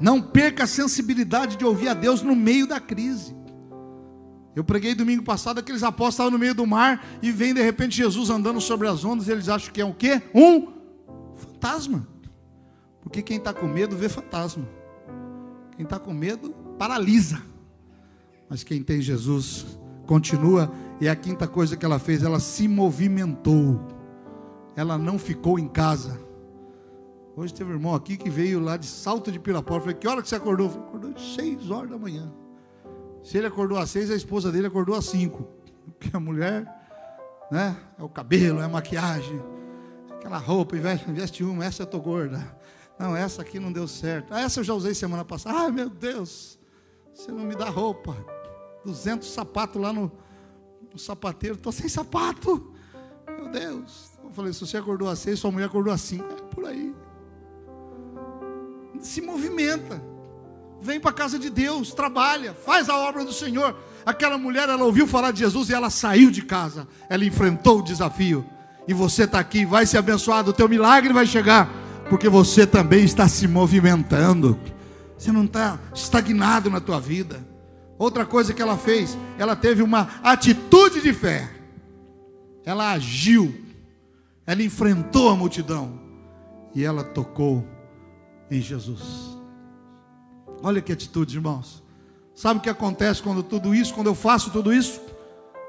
Não 0.00 0.20
perca 0.20 0.64
a 0.64 0.66
sensibilidade 0.66 1.56
de 1.56 1.64
ouvir 1.64 1.88
a 1.88 1.94
Deus 1.94 2.22
no 2.22 2.34
meio 2.34 2.66
da 2.66 2.80
crise. 2.80 3.37
Eu 4.56 4.64
preguei 4.64 4.94
domingo 4.94 5.22
passado, 5.22 5.58
aqueles 5.58 5.82
apóstolos 5.82 6.14
estavam 6.14 6.32
no 6.32 6.38
meio 6.38 6.54
do 6.54 6.66
mar 6.66 7.04
e 7.22 7.30
vem 7.30 7.54
de 7.54 7.62
repente 7.62 7.96
Jesus 7.96 8.30
andando 8.30 8.60
sobre 8.60 8.88
as 8.88 9.04
ondas, 9.04 9.28
eles 9.28 9.48
acham 9.48 9.72
que 9.72 9.80
é 9.80 9.84
o 9.84 9.94
quê? 9.94 10.22
Um 10.34 10.68
fantasma. 11.36 12.06
Porque 13.00 13.22
quem 13.22 13.36
está 13.38 13.54
com 13.54 13.66
medo 13.66 13.96
vê 13.96 14.08
fantasma. 14.08 14.66
Quem 15.76 15.84
está 15.84 15.98
com 15.98 16.12
medo 16.12 16.50
paralisa. 16.78 17.40
Mas 18.48 18.64
quem 18.64 18.82
tem 18.82 19.00
Jesus 19.00 19.66
continua. 20.06 20.72
E 21.00 21.08
a 21.08 21.14
quinta 21.14 21.46
coisa 21.46 21.76
que 21.76 21.84
ela 21.84 21.98
fez, 21.98 22.22
ela 22.22 22.40
se 22.40 22.66
movimentou. 22.66 23.80
Ela 24.74 24.98
não 24.98 25.18
ficou 25.18 25.58
em 25.58 25.68
casa. 25.68 26.20
Hoje 27.36 27.54
teve 27.54 27.70
um 27.70 27.74
irmão 27.74 27.94
aqui 27.94 28.16
que 28.16 28.28
veio 28.28 28.58
lá 28.58 28.76
de 28.76 28.86
Salto 28.86 29.30
de 29.30 29.38
Pirapora. 29.38 29.80
Falei, 29.80 29.94
que 29.94 30.08
hora 30.08 30.20
que 30.20 30.28
você 30.28 30.34
acordou? 30.34 30.68
Falei, 30.68 30.88
acordou 30.88 31.18
seis 31.18 31.70
horas 31.70 31.90
da 31.90 31.96
manhã. 31.96 32.32
Se 33.28 33.36
ele 33.36 33.46
acordou 33.46 33.76
às 33.76 33.90
seis, 33.90 34.10
a 34.10 34.16
esposa 34.16 34.50
dele 34.50 34.68
acordou 34.68 34.94
às 34.94 35.04
cinco. 35.04 35.46
Porque 35.84 36.16
a 36.16 36.18
mulher, 36.18 36.64
né? 37.50 37.76
É 37.98 38.02
o 38.02 38.08
cabelo, 38.08 38.58
é 38.58 38.64
a 38.64 38.68
maquiagem, 38.70 39.38
aquela 40.10 40.38
roupa, 40.38 40.76
veste 40.78 41.44
uma, 41.44 41.62
essa 41.62 41.82
eu 41.82 41.84
estou 41.84 42.00
gorda. 42.00 42.56
Não, 42.98 43.14
essa 43.14 43.42
aqui 43.42 43.60
não 43.60 43.70
deu 43.70 43.86
certo. 43.86 44.32
Ah, 44.32 44.40
essa 44.40 44.60
eu 44.60 44.64
já 44.64 44.72
usei 44.72 44.94
semana 44.94 45.26
passada. 45.26 45.58
Ai, 45.58 45.70
meu 45.70 45.90
Deus, 45.90 46.58
você 47.12 47.30
não 47.30 47.44
me 47.44 47.54
dá 47.54 47.68
roupa. 47.68 48.16
200 48.86 49.30
sapatos 49.30 49.78
lá 49.78 49.92
no, 49.92 50.10
no 50.90 50.98
sapateiro, 50.98 51.56
estou 51.56 51.70
sem 51.70 51.86
sapato. 51.86 52.72
Meu 53.26 53.50
Deus. 53.50 54.10
Eu 54.24 54.30
falei, 54.30 54.54
se 54.54 54.60
você 54.60 54.78
acordou 54.78 55.06
às 55.06 55.18
seis, 55.18 55.38
sua 55.38 55.50
mulher 55.50 55.66
acordou 55.66 55.92
às 55.92 56.00
cinco. 56.00 56.32
É 56.32 56.54
por 56.54 56.64
aí. 56.64 56.96
Se 59.00 59.20
movimenta 59.20 60.00
vem 60.80 61.00
para 61.00 61.10
a 61.10 61.14
casa 61.14 61.38
de 61.38 61.50
Deus, 61.50 61.92
trabalha, 61.92 62.54
faz 62.54 62.88
a 62.88 62.96
obra 62.96 63.24
do 63.24 63.32
Senhor. 63.32 63.76
Aquela 64.06 64.38
mulher, 64.38 64.68
ela 64.68 64.84
ouviu 64.84 65.06
falar 65.06 65.32
de 65.32 65.40
Jesus 65.40 65.68
e 65.68 65.74
ela 65.74 65.90
saiu 65.90 66.30
de 66.30 66.42
casa, 66.42 66.86
ela 67.08 67.24
enfrentou 67.24 67.80
o 67.80 67.84
desafio. 67.84 68.44
E 68.86 68.94
você 68.94 69.24
está 69.24 69.38
aqui, 69.38 69.66
vai 69.66 69.84
ser 69.84 69.98
abençoado, 69.98 70.50
o 70.50 70.54
teu 70.54 70.68
milagre 70.68 71.12
vai 71.12 71.26
chegar, 71.26 71.68
porque 72.08 72.28
você 72.28 72.66
também 72.66 73.04
está 73.04 73.28
se 73.28 73.46
movimentando. 73.46 74.58
Você 75.18 75.32
não 75.32 75.44
está 75.44 75.78
estagnado 75.92 76.70
na 76.70 76.80
tua 76.80 77.00
vida. 77.00 77.46
Outra 77.98 78.24
coisa 78.24 78.54
que 78.54 78.62
ela 78.62 78.78
fez, 78.78 79.18
ela 79.36 79.56
teve 79.56 79.82
uma 79.82 80.08
atitude 80.22 81.02
de 81.02 81.12
fé. 81.12 81.50
Ela 82.64 82.92
agiu, 82.92 83.52
ela 84.46 84.62
enfrentou 84.62 85.28
a 85.28 85.34
multidão 85.34 86.00
e 86.74 86.84
ela 86.84 87.02
tocou 87.02 87.66
em 88.50 88.60
Jesus. 88.60 89.27
Olha 90.62 90.80
que 90.80 90.92
atitude, 90.92 91.36
irmãos. 91.36 91.82
Sabe 92.34 92.60
o 92.60 92.62
que 92.62 92.70
acontece 92.70 93.22
quando 93.22 93.42
tudo 93.42 93.74
isso, 93.74 93.94
quando 93.94 94.06
eu 94.06 94.14
faço 94.14 94.50
tudo 94.50 94.72
isso? 94.72 95.00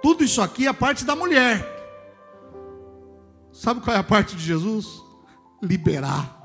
Tudo 0.02 0.24
isso 0.24 0.42
aqui 0.42 0.68
é 0.68 0.74
parte 0.74 1.04
da 1.04 1.16
mulher. 1.16 1.66
Sabe 3.52 3.82
qual 3.82 3.96
é 3.96 4.00
a 4.00 4.04
parte 4.04 4.36
de 4.36 4.44
Jesus? 4.44 4.86
Liberar 5.62 6.40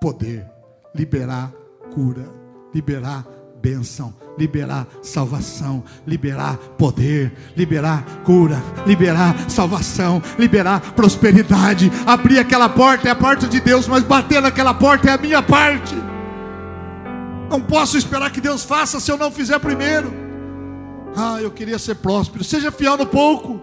poder, 0.00 0.46
liberar 0.94 1.52
cura, 1.94 2.28
liberar 2.74 3.24
bênção, 3.60 4.14
liberar 4.36 4.86
salvação, 5.02 5.82
liberar 6.06 6.56
poder, 6.76 7.32
liberar 7.56 8.04
cura, 8.24 8.62
liberar 8.86 9.48
salvação, 9.48 10.22
liberar 10.38 10.92
prosperidade. 10.92 11.90
Abrir 12.06 12.38
aquela 12.38 12.68
porta 12.68 13.08
é 13.08 13.10
a 13.10 13.16
porta 13.16 13.46
de 13.46 13.60
Deus, 13.60 13.88
mas 13.88 14.04
bater 14.04 14.42
naquela 14.42 14.74
porta 14.74 15.10
é 15.10 15.12
a 15.12 15.18
minha 15.18 15.42
parte. 15.42 15.94
Não 17.48 17.60
posso 17.60 17.96
esperar 17.96 18.30
que 18.30 18.40
Deus 18.40 18.62
faça 18.64 19.00
se 19.00 19.10
eu 19.10 19.16
não 19.16 19.30
fizer 19.30 19.58
primeiro. 19.58 20.12
Ah, 21.16 21.40
eu 21.40 21.50
queria 21.50 21.78
ser 21.78 21.96
próspero. 21.96 22.44
Seja 22.44 22.70
fiel 22.70 22.96
no 22.96 23.06
pouco. 23.06 23.60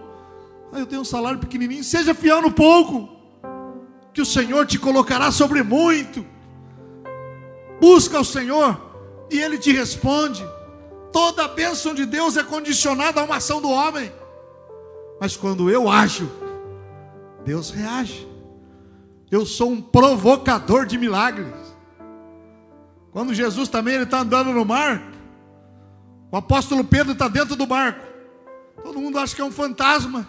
Ah, 0.72 0.80
eu 0.80 0.86
tenho 0.86 1.02
um 1.02 1.04
salário 1.04 1.38
pequenininho. 1.38 1.84
Seja 1.84 2.14
fiel 2.14 2.42
no 2.42 2.50
pouco. 2.50 3.08
Que 4.12 4.20
o 4.20 4.26
Senhor 4.26 4.66
te 4.66 4.78
colocará 4.78 5.30
sobre 5.30 5.62
muito. 5.62 6.26
Busca 7.80 8.20
o 8.20 8.24
Senhor 8.24 8.80
e 9.30 9.38
Ele 9.38 9.58
te 9.58 9.72
responde. 9.72 10.44
Toda 11.12 11.44
a 11.44 11.48
bênção 11.48 11.94
de 11.94 12.04
Deus 12.04 12.36
é 12.36 12.42
condicionada 12.42 13.20
a 13.20 13.24
uma 13.24 13.36
ação 13.36 13.60
do 13.60 13.70
homem. 13.70 14.12
Mas 15.20 15.36
quando 15.36 15.70
eu 15.70 15.88
ajo, 15.88 16.30
Deus 17.44 17.70
reage. 17.70 18.26
Eu 19.30 19.46
sou 19.46 19.70
um 19.70 19.80
provocador 19.80 20.84
de 20.86 20.98
milagres. 20.98 21.65
Quando 23.16 23.32
Jesus 23.32 23.70
também 23.70 23.94
ele 23.94 24.04
está 24.04 24.20
andando 24.20 24.52
no 24.52 24.62
mar, 24.62 25.02
o 26.30 26.36
apóstolo 26.36 26.84
Pedro 26.84 27.14
está 27.14 27.28
dentro 27.28 27.56
do 27.56 27.64
barco. 27.64 28.06
Todo 28.82 29.00
mundo 29.00 29.18
acha 29.18 29.34
que 29.34 29.40
é 29.40 29.44
um 29.44 29.50
fantasma. 29.50 30.28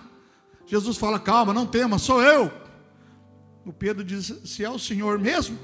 Jesus 0.65 0.95
fala: 0.95 1.19
calma, 1.19 1.53
não 1.53 1.65
tema, 1.65 1.99
sou 1.99 2.23
eu. 2.23 2.49
O 3.65 3.73
Pedro 3.73 4.05
diz: 4.05 4.33
se 4.45 4.63
é 4.63 4.69
o 4.69 4.79
Senhor 4.79 5.19
mesmo, 5.19 5.59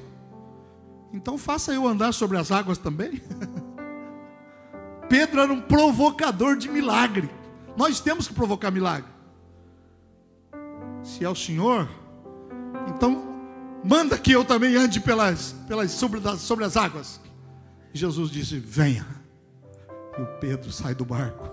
então 1.13 1.37
faça 1.37 1.71
eu 1.71 1.87
andar 1.87 2.11
sobre 2.11 2.37
as 2.37 2.51
águas 2.51 2.77
também. 2.77 3.23
Pedro 5.07 5.39
era 5.39 5.53
um 5.53 5.61
provocador 5.61 6.57
de 6.57 6.67
milagre. 6.67 7.29
Nós 7.77 8.01
temos 8.01 8.27
que 8.27 8.33
provocar 8.33 8.69
milagre. 8.69 9.09
Se 11.01 11.23
é 11.23 11.29
o 11.29 11.35
Senhor, 11.35 11.87
então 12.89 13.32
manda 13.83 14.17
que 14.17 14.31
eu 14.31 14.45
também 14.45 14.75
ande 14.75 14.99
pelas, 14.99 15.53
pelas 15.67 15.91
sobre, 15.91 16.19
das, 16.19 16.41
sobre 16.41 16.65
as 16.65 16.77
águas. 16.77 17.19
Jesus 17.93 18.29
disse: 18.29 18.57
Venha. 18.57 19.05
E 20.17 20.21
o 20.21 20.25
Pedro 20.39 20.71
sai 20.71 20.93
do 20.95 21.05
barco. 21.05 21.49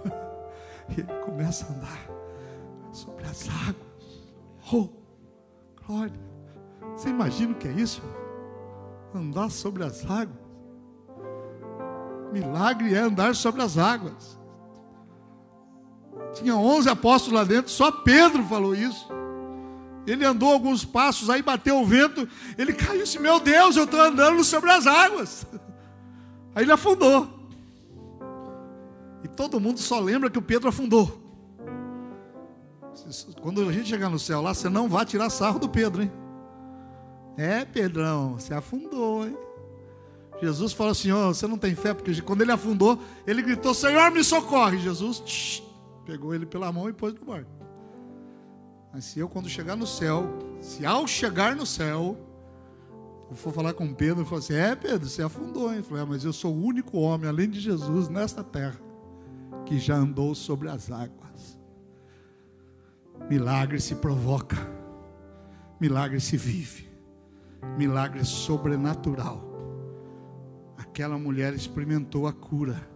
E 0.88 1.00
ele 1.00 1.12
começa 1.24 1.66
a 1.66 1.68
andar 1.74 2.10
sobre 2.92 3.24
as 3.24 3.48
águas. 3.48 4.30
Oh, 4.72 4.88
glória. 5.86 6.20
Você 6.96 7.08
imagina 7.08 7.52
o 7.52 7.56
que 7.56 7.68
é 7.68 7.72
isso? 7.72 8.02
Andar 9.14 9.50
sobre 9.50 9.84
as 9.84 10.04
águas. 10.04 10.38
Milagre 12.32 12.94
é 12.94 12.98
andar 12.98 13.34
sobre 13.34 13.62
as 13.62 13.76
águas. 13.76 14.38
Tinha 16.34 16.54
11 16.54 16.88
apóstolos 16.88 17.40
lá 17.40 17.44
dentro, 17.44 17.70
só 17.70 17.90
Pedro 17.90 18.44
falou 18.44 18.74
isso. 18.74 19.08
Ele 20.10 20.24
andou 20.24 20.52
alguns 20.52 20.84
passos, 20.84 21.30
aí 21.30 21.40
bateu 21.40 21.80
o 21.80 21.86
vento, 21.86 22.28
ele 22.58 22.72
caiu 22.72 23.00
e 23.00 23.04
disse: 23.04 23.18
Meu 23.20 23.38
Deus, 23.38 23.76
eu 23.76 23.84
estou 23.84 24.00
andando 24.00 24.42
sobre 24.42 24.68
as 24.70 24.86
águas. 24.86 25.46
Aí 26.52 26.64
ele 26.64 26.72
afundou. 26.72 27.28
E 29.22 29.28
todo 29.28 29.60
mundo 29.60 29.78
só 29.78 30.00
lembra 30.00 30.28
que 30.28 30.38
o 30.38 30.42
Pedro 30.42 30.68
afundou. 30.68 31.16
Quando 33.40 33.68
a 33.68 33.72
gente 33.72 33.88
chegar 33.88 34.10
no 34.10 34.18
céu 34.18 34.42
lá, 34.42 34.52
você 34.52 34.68
não 34.68 34.88
vai 34.88 35.06
tirar 35.06 35.30
sarro 35.30 35.60
do 35.60 35.68
Pedro, 35.68 36.02
hein? 36.02 36.12
É, 37.36 37.64
Pedrão, 37.64 38.34
você 38.34 38.52
afundou, 38.52 39.24
hein? 39.24 39.38
Jesus 40.42 40.72
falou 40.72 40.90
assim: 40.90 41.12
oh, 41.12 41.32
você 41.32 41.46
não 41.46 41.56
tem 41.56 41.76
fé, 41.76 41.94
porque 41.94 42.20
quando 42.20 42.42
ele 42.42 42.50
afundou, 42.50 42.98
ele 43.24 43.42
gritou: 43.42 43.72
Senhor, 43.74 44.10
me 44.10 44.24
socorre. 44.24 44.78
Jesus 44.78 45.62
pegou 46.04 46.34
ele 46.34 46.46
pela 46.46 46.72
mão 46.72 46.88
e 46.88 46.92
pôs 46.92 47.14
no 47.14 47.24
barco. 47.24 47.59
Mas 48.92 49.04
se 49.04 49.20
eu, 49.20 49.28
quando 49.28 49.48
chegar 49.48 49.76
no 49.76 49.86
céu, 49.86 50.28
se 50.60 50.84
ao 50.84 51.06
chegar 51.06 51.54
no 51.54 51.64
céu, 51.64 52.16
eu 53.30 53.36
for 53.36 53.52
falar 53.52 53.72
com 53.72 53.94
Pedro, 53.94 54.22
eu 54.22 54.26
falo 54.26 54.38
assim: 54.38 54.54
É, 54.54 54.74
Pedro, 54.74 55.08
você 55.08 55.22
afundou, 55.22 55.70
hein? 55.70 55.78
Eu 55.78 55.84
falei: 55.84 56.02
é, 56.02 56.06
Mas 56.06 56.24
eu 56.24 56.32
sou 56.32 56.52
o 56.52 56.64
único 56.64 56.98
homem, 56.98 57.28
além 57.28 57.48
de 57.48 57.60
Jesus, 57.60 58.08
nesta 58.08 58.42
terra, 58.42 58.80
que 59.64 59.78
já 59.78 59.94
andou 59.94 60.34
sobre 60.34 60.68
as 60.68 60.90
águas. 60.90 61.58
Milagre 63.28 63.80
se 63.80 63.94
provoca, 63.94 64.56
milagre 65.80 66.20
se 66.20 66.36
vive, 66.36 66.90
milagre 67.78 68.24
sobrenatural. 68.24 69.48
Aquela 70.76 71.16
mulher 71.16 71.54
experimentou 71.54 72.26
a 72.26 72.32
cura. 72.32 72.88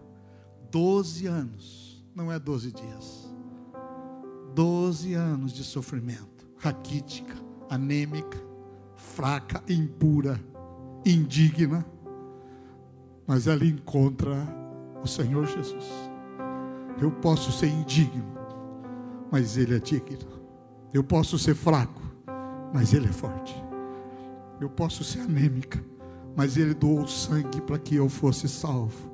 Doze 0.69 1.27
anos, 1.27 2.05
não 2.13 2.29
é 2.29 2.37
doze 2.37 2.73
dias. 2.73 3.24
Doze 4.55 5.13
anos 5.13 5.51
de 5.51 5.65
sofrimento, 5.65 6.47
raquítica, 6.57 7.35
anêmica, 7.69 8.41
fraca, 8.95 9.61
impura, 9.67 10.39
indigna. 11.05 11.85
Mas 13.27 13.47
ela 13.47 13.65
encontra 13.65 14.47
o 15.03 15.07
Senhor 15.07 15.45
Jesus. 15.45 15.83
Eu 17.01 17.11
posso 17.11 17.51
ser 17.51 17.67
indigno, 17.67 18.23
mas 19.29 19.57
Ele 19.57 19.75
é 19.75 19.79
digno. 19.79 20.25
Eu 20.93 21.03
posso 21.03 21.37
ser 21.37 21.53
fraco, 21.53 22.01
mas 22.73 22.93
Ele 22.93 23.09
é 23.09 23.11
forte. 23.11 23.53
Eu 24.61 24.69
posso 24.69 25.03
ser 25.03 25.19
anêmica, 25.19 25.83
mas 26.33 26.55
Ele 26.55 26.73
doou 26.73 27.05
sangue 27.09 27.59
para 27.59 27.77
que 27.77 27.95
eu 27.95 28.07
fosse 28.07 28.47
salvo. 28.47 29.11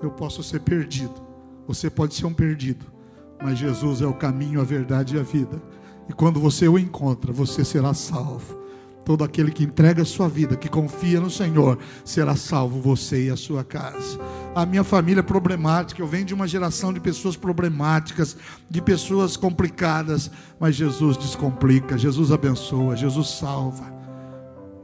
Eu 0.00 0.12
posso 0.12 0.44
ser 0.44 0.60
perdido, 0.60 1.20
você 1.66 1.90
pode 1.90 2.14
ser 2.14 2.26
um 2.26 2.32
perdido, 2.32 2.99
mas 3.42 3.58
Jesus 3.58 4.02
é 4.02 4.06
o 4.06 4.12
caminho, 4.12 4.60
a 4.60 4.64
verdade 4.64 5.16
e 5.16 5.20
a 5.20 5.22
vida. 5.22 5.62
E 6.08 6.12
quando 6.12 6.40
você 6.40 6.68
o 6.68 6.78
encontra, 6.78 7.32
você 7.32 7.64
será 7.64 7.94
salvo. 7.94 8.58
Todo 9.04 9.24
aquele 9.24 9.50
que 9.50 9.64
entrega 9.64 10.02
a 10.02 10.04
sua 10.04 10.28
vida, 10.28 10.56
que 10.56 10.68
confia 10.68 11.20
no 11.20 11.30
Senhor, 11.30 11.78
será 12.04 12.36
salvo 12.36 12.80
você 12.80 13.26
e 13.26 13.30
a 13.30 13.36
sua 13.36 13.64
casa. 13.64 14.18
A 14.54 14.66
minha 14.66 14.84
família 14.84 15.20
é 15.20 15.22
problemática, 15.22 16.02
eu 16.02 16.06
venho 16.06 16.24
de 16.24 16.34
uma 16.34 16.46
geração 16.46 16.92
de 16.92 17.00
pessoas 17.00 17.36
problemáticas, 17.36 18.36
de 18.68 18.82
pessoas 18.82 19.36
complicadas, 19.36 20.30
mas 20.58 20.74
Jesus 20.74 21.16
descomplica, 21.16 21.96
Jesus 21.96 22.30
abençoa, 22.30 22.96
Jesus 22.96 23.30
salva. 23.30 23.92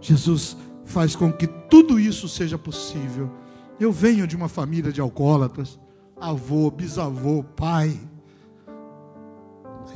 Jesus 0.00 0.56
faz 0.84 1.14
com 1.14 1.32
que 1.32 1.46
tudo 1.46 1.98
isso 1.98 2.28
seja 2.28 2.56
possível. 2.56 3.30
Eu 3.78 3.92
venho 3.92 4.26
de 4.26 4.36
uma 4.36 4.48
família 4.48 4.92
de 4.92 5.00
alcoólatras, 5.00 5.78
avô, 6.18 6.70
bisavô, 6.70 7.42
pai. 7.42 7.98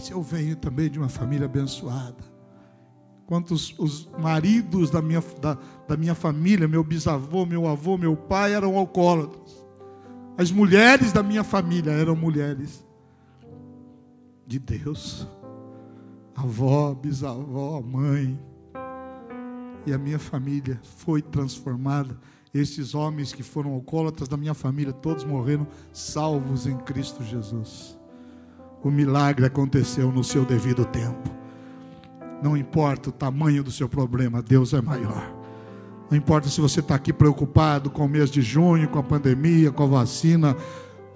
Mas 0.00 0.10
eu 0.10 0.22
venho 0.22 0.56
também 0.56 0.88
de 0.88 0.98
uma 0.98 1.10
família 1.10 1.44
abençoada. 1.44 2.24
Quantos 3.26 3.78
os 3.78 4.08
maridos 4.18 4.88
da 4.88 5.02
minha, 5.02 5.22
da, 5.42 5.58
da 5.86 5.94
minha 5.94 6.14
família, 6.14 6.66
meu 6.66 6.82
bisavô, 6.82 7.44
meu 7.44 7.68
avô, 7.68 7.98
meu 7.98 8.16
pai 8.16 8.54
eram 8.54 8.78
alcoólatras. 8.78 9.62
As 10.38 10.50
mulheres 10.50 11.12
da 11.12 11.22
minha 11.22 11.44
família 11.44 11.90
eram 11.90 12.16
mulheres 12.16 12.82
de 14.46 14.58
Deus. 14.58 15.28
Avó, 16.34 16.94
bisavó, 16.94 17.82
mãe, 17.82 18.40
e 19.84 19.92
a 19.92 19.98
minha 19.98 20.18
família 20.18 20.80
foi 20.96 21.20
transformada. 21.20 22.18
Esses 22.54 22.94
homens 22.94 23.34
que 23.34 23.42
foram 23.42 23.74
alcoólatras 23.74 24.30
da 24.30 24.38
minha 24.38 24.54
família, 24.54 24.94
todos 24.94 25.24
morreram 25.24 25.66
salvos 25.92 26.66
em 26.66 26.78
Cristo 26.78 27.22
Jesus. 27.22 27.99
O 28.82 28.90
milagre 28.90 29.44
aconteceu 29.44 30.10
no 30.10 30.24
seu 30.24 30.44
devido 30.44 30.84
tempo. 30.84 31.30
Não 32.42 32.56
importa 32.56 33.10
o 33.10 33.12
tamanho 33.12 33.62
do 33.62 33.70
seu 33.70 33.88
problema, 33.88 34.42
Deus 34.42 34.72
é 34.72 34.80
maior. 34.80 35.40
Não 36.10 36.16
importa 36.16 36.48
se 36.48 36.60
você 36.60 36.80
está 36.80 36.94
aqui 36.94 37.12
preocupado 37.12 37.90
com 37.90 38.04
o 38.04 38.08
mês 38.08 38.30
de 38.30 38.40
junho, 38.40 38.88
com 38.88 38.98
a 38.98 39.02
pandemia, 39.02 39.70
com 39.70 39.84
a 39.84 39.86
vacina, 39.86 40.56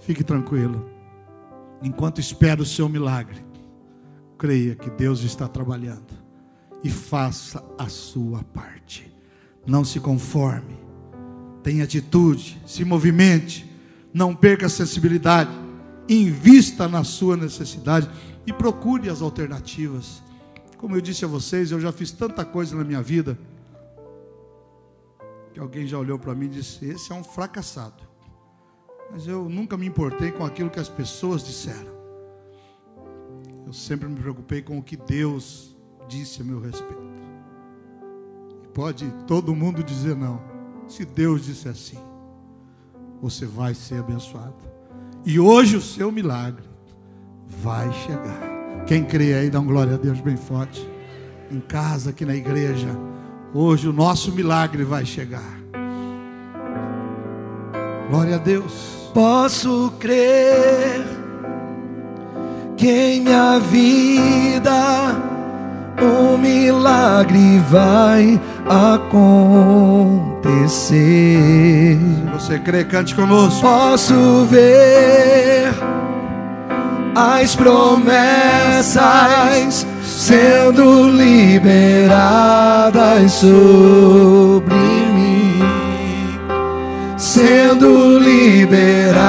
fique 0.00 0.22
tranquilo. 0.22 0.88
Enquanto 1.83 2.20
espera 2.20 2.62
o 2.62 2.66
seu 2.66 2.88
milagre, 2.88 3.44
creia 4.38 4.74
que 4.74 4.90
Deus 4.90 5.22
está 5.22 5.48
trabalhando 5.48 6.12
e 6.83 6.90
faça 6.90 7.64
a 7.79 7.88
sua 7.88 8.44
parte. 8.44 9.11
Não 9.66 9.83
se 9.85 9.98
conforme, 9.98 10.77
tenha 11.62 11.85
atitude, 11.85 12.61
se 12.66 12.85
movimente, 12.85 13.68
não 14.12 14.35
perca 14.35 14.66
a 14.66 14.68
sensibilidade, 14.68 15.50
invista 16.09 16.88
na 16.88 17.05
sua 17.05 17.37
necessidade 17.37 18.09
e 18.47 18.53
procure 18.53 19.09
as 19.09 19.23
alternativas. 19.23 20.23
Como 20.77 20.97
eu 20.97 21.01
disse 21.01 21.25
a 21.25 21.29
vocês, 21.29 21.71
eu 21.71 21.81
já 21.81 21.93
fiz 21.93 22.11
tanta 22.12 22.45
coisa 22.45 22.77
na 22.77 22.85
minha 22.85 23.03
vida 23.03 23.38
que 25.55 25.61
alguém 25.61 25.87
já 25.87 25.97
olhou 25.97 26.19
para 26.19 26.35
mim 26.35 26.47
e 26.47 26.51
disse: 26.51 26.85
Esse 26.85 27.12
é 27.12 27.14
um 27.14 27.23
fracassado. 27.23 28.03
Mas 29.11 29.29
eu 29.29 29.49
nunca 29.49 29.77
me 29.77 29.87
importei 29.87 30.33
com 30.33 30.45
aquilo 30.45 30.69
que 30.69 30.81
as 30.81 30.88
pessoas 30.88 31.45
disseram. 31.45 31.95
Eu 33.64 33.73
sempre 33.73 34.09
me 34.09 34.17
preocupei 34.17 34.61
com 34.61 34.77
o 34.77 34.83
que 34.83 34.97
Deus 34.97 35.77
disse 36.09 36.43
a 36.43 36.45
meu 36.45 36.61
respeito. 36.61 37.14
E 38.64 38.69
pode 38.69 39.09
todo 39.27 39.55
mundo 39.55 39.83
dizer 39.83 40.17
não. 40.17 40.43
Se 40.88 41.05
Deus 41.05 41.45
disse 41.45 41.69
assim, 41.69 41.99
você 43.23 43.47
vai 43.47 43.75
ser 43.75 44.01
abençoado. 44.01 44.74
E 45.27 45.41
hoje 45.41 45.77
o 45.77 45.81
seu 45.81 46.13
milagre 46.13 46.65
vai 47.63 47.91
chegar. 47.93 48.85
Quem 48.87 49.05
crê 49.05 49.35
aí, 49.35 49.51
dá 49.51 49.61
um 49.61 49.67
glória 49.67 49.95
a 49.95 49.97
Deus 49.97 50.21
bem 50.21 50.37
forte. 50.37 50.87
Em 51.51 51.61
casa, 51.61 52.11
aqui 52.11 52.27
na 52.27 52.35
igreja. 52.35 52.89
Hoje 53.55 53.89
o 53.89 53.93
nosso 53.93 54.33
milagre 54.33 54.85
vai 54.85 55.07
chegar. 55.07 55.59
Glória 58.11 58.35
a 58.35 58.39
Deus. 58.39 59.11
Posso 59.15 59.93
crer 59.99 61.05
que 62.77 63.21
minha 63.21 63.59
vida 63.61 65.34
um 66.05 66.37
milagre 66.38 67.59
vai 67.71 68.40
acontecer. 68.69 69.09
Se 70.83 71.99
você 72.33 72.59
crê, 72.59 72.85
cante 72.85 73.14
conosco. 73.14 73.61
Posso 73.61 74.45
ver 74.51 75.73
as 77.14 77.55
promessas 77.55 79.05
sendo 80.03 81.09
liberadas 81.09 82.12
sobre 83.33 84.75
mim, 84.75 85.61
sendo 87.17 88.19
liberadas 88.19 89.29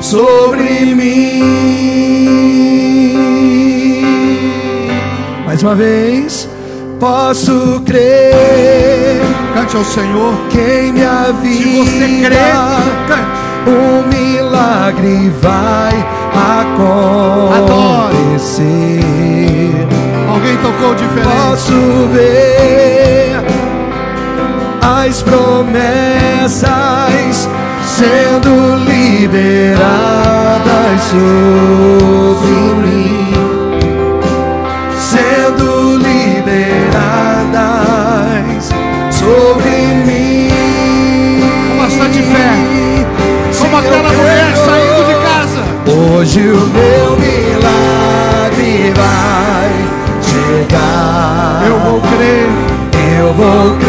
sobre 0.00 0.94
mim 0.94 2.83
mais 5.54 5.62
uma 5.62 5.76
vez, 5.76 6.48
posso 6.98 7.80
crer. 7.86 9.20
Cante 9.54 9.76
ao 9.76 9.84
Senhor. 9.84 10.34
Que 10.50 10.58
em 10.58 10.92
minha 10.92 11.32
vida, 11.40 11.54
se 11.54 11.64
você 11.78 12.24
crer, 12.26 12.56
cante. 13.06 13.44
Um 13.66 14.02
milagre 14.08 15.32
vai 15.40 15.94
acontecer. 17.70 18.64
Alguém 20.28 20.56
tocou 20.56 20.92
diferente. 20.96 21.28
Posso 21.28 22.08
ver 22.12 23.36
as 24.82 25.22
promessas 25.22 26.68
sendo 27.86 28.50
liberadas 28.84 29.84
sobre 31.10 32.74
mim 32.88 33.23
sobre 39.24 39.70
mim. 40.06 40.50
Com 41.68 41.76
bastante 41.82 42.20
fé, 42.22 42.50
como 43.58 43.76
aquela 43.78 44.12
mulher 44.12 44.56
saindo 44.56 45.02
de 45.06 45.14
casa. 45.26 45.62
Hoje 45.86 46.40
o 46.40 46.66
meu 46.76 47.16
milagre 47.16 48.92
vai 48.94 49.72
chegar. 50.22 51.62
Eu 51.66 51.78
vou 51.80 52.00
crer, 52.00 52.48
eu 53.18 53.32
vou 53.32 53.76
crer, 53.78 53.83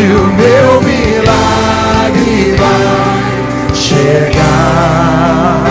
hoje 0.00 0.12
o 0.14 0.26
meu 0.32 0.80
milagre 0.82 2.56
vai 2.56 3.74
chegar. 3.74 5.64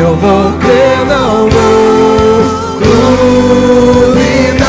Eu 0.00 0.16
vou 0.16 0.52
crer, 0.58 1.04
não 1.06 1.48
vou 1.50 2.42
duvidar. 4.14 4.68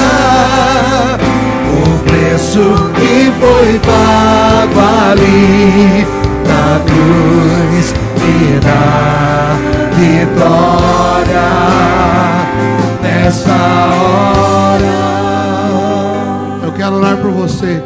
O 1.73 1.99
preço 2.03 2.63
que 2.95 3.31
foi 3.39 3.79
pago 3.79 4.79
ali 5.11 6.05
na 6.45 6.65
cruz 6.85 7.85
me 8.19 8.59
dá 8.59 9.55
vitória 9.95 11.49
nessa 13.01 13.57
hora. 13.93 14.97
Eu 16.63 16.71
quero 16.73 16.95
orar 16.95 17.17
por 17.17 17.31
você 17.31 17.81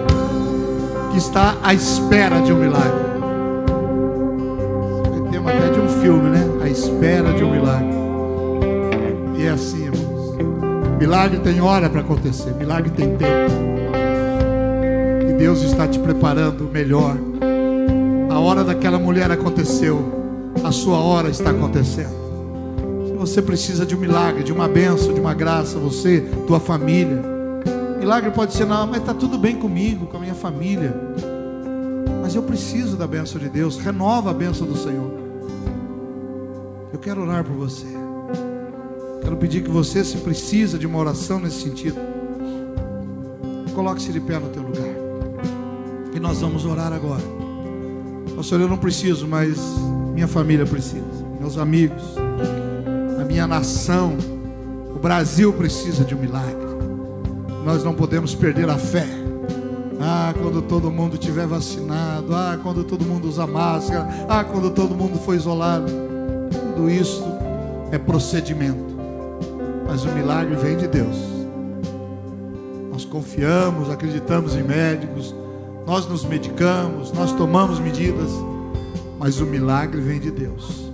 está 1.35 1.57
à 1.61 1.73
espera 1.73 2.39
de 2.39 2.53
um 2.53 2.55
milagre. 2.55 3.05
Foi 5.11 5.29
tema 5.29 5.51
até 5.51 5.69
de 5.69 5.79
um 5.81 5.89
filme, 6.01 6.29
né? 6.29 6.49
A 6.63 6.69
espera 6.69 7.33
de 7.33 7.43
um 7.43 7.51
milagre. 7.51 7.93
E 9.37 9.45
é 9.45 9.49
assim, 9.49 9.83
irmãos. 9.83 10.37
Milagre 10.97 11.39
tem 11.39 11.59
hora 11.59 11.89
para 11.89 11.99
acontecer, 11.99 12.53
milagre 12.53 12.89
tem 12.91 13.17
tempo. 13.17 13.51
E 15.29 15.33
Deus 15.33 15.61
está 15.61 15.85
te 15.85 15.99
preparando 15.99 16.69
melhor. 16.71 17.17
A 18.29 18.39
hora 18.39 18.63
daquela 18.63 18.97
mulher 18.97 19.29
aconteceu, 19.29 20.53
a 20.63 20.71
sua 20.71 20.99
hora 20.99 21.27
está 21.27 21.49
acontecendo. 21.49 22.15
Você 23.17 23.41
precisa 23.41 23.85
de 23.85 23.93
um 23.93 23.99
milagre, 23.99 24.41
de 24.41 24.53
uma 24.53 24.69
benção, 24.69 25.13
de 25.13 25.19
uma 25.19 25.33
graça, 25.33 25.77
você, 25.77 26.21
tua 26.47 26.61
família. 26.61 27.21
Milagre 27.99 28.31
pode 28.31 28.53
ser, 28.53 28.65
não, 28.65 28.87
mas 28.87 28.97
está 28.97 29.13
tudo 29.13 29.37
bem 29.37 29.55
comigo, 29.55 30.05
com 30.05 30.15
a 30.15 30.19
minha 30.19 30.35
família. 30.35 30.93
Eu 32.35 32.43
preciso 32.43 32.97
da 32.97 33.07
benção 33.07 33.39
de 33.39 33.47
Deus. 33.47 33.77
Renova 33.77 34.31
a 34.31 34.33
benção 34.33 34.67
do 34.67 34.75
Senhor. 34.75 35.09
Eu 36.91 36.99
quero 36.99 37.21
orar 37.21 37.45
por 37.45 37.55
você. 37.55 37.85
Quero 39.21 39.37
pedir 39.37 39.63
que 39.63 39.69
você, 39.69 40.03
se 40.03 40.17
precisa 40.17 40.77
de 40.77 40.85
uma 40.85 40.99
oração 40.99 41.39
nesse 41.39 41.61
sentido, 41.61 41.97
coloque-se 43.73 44.11
de 44.11 44.19
pé 44.19 44.37
no 44.37 44.49
teu 44.49 44.61
lugar. 44.61 44.83
E 46.13 46.19
nós 46.19 46.41
vamos 46.41 46.65
orar 46.65 46.91
agora. 46.91 47.23
Pastor, 48.35 48.59
eu 48.59 48.67
não 48.67 48.77
preciso, 48.77 49.25
mas 49.27 49.57
minha 50.13 50.27
família 50.27 50.65
precisa. 50.65 51.05
Meus 51.39 51.57
amigos, 51.57 52.03
a 53.19 53.23
minha 53.23 53.47
nação, 53.47 54.15
o 54.93 54.99
Brasil 54.99 55.53
precisa 55.53 56.03
de 56.03 56.13
um 56.13 56.19
milagre. 56.19 56.65
Nós 57.63 57.83
não 57.83 57.95
podemos 57.95 58.35
perder 58.35 58.69
a 58.69 58.77
fé. 58.77 59.07
Ah, 59.99 60.33
quando 60.41 60.61
todo 60.61 60.91
mundo 60.91 61.17
tiver 61.17 61.47
vacinado. 61.47 62.35
Ah, 62.35 62.59
quando 62.61 62.83
todo 62.83 63.05
mundo 63.05 63.27
usa 63.27 63.47
máscara. 63.47 64.07
Ah, 64.27 64.43
quando 64.43 64.71
todo 64.71 64.95
mundo 64.95 65.17
for 65.19 65.35
isolado. 65.35 65.91
Tudo 66.75 66.89
isso 66.89 67.23
é 67.91 67.97
procedimento. 67.97 68.95
Mas 69.87 70.03
o 70.03 70.09
milagre 70.09 70.55
vem 70.55 70.77
de 70.77 70.87
Deus. 70.87 71.17
Nós 72.91 73.05
confiamos, 73.05 73.89
acreditamos 73.89 74.55
em 74.55 74.63
médicos, 74.63 75.35
nós 75.85 76.07
nos 76.07 76.23
medicamos, 76.23 77.11
nós 77.11 77.33
tomamos 77.33 77.79
medidas, 77.79 78.31
mas 79.19 79.39
o 79.41 79.45
milagre 79.45 79.99
vem 79.99 80.19
de 80.19 80.31
Deus. 80.31 80.91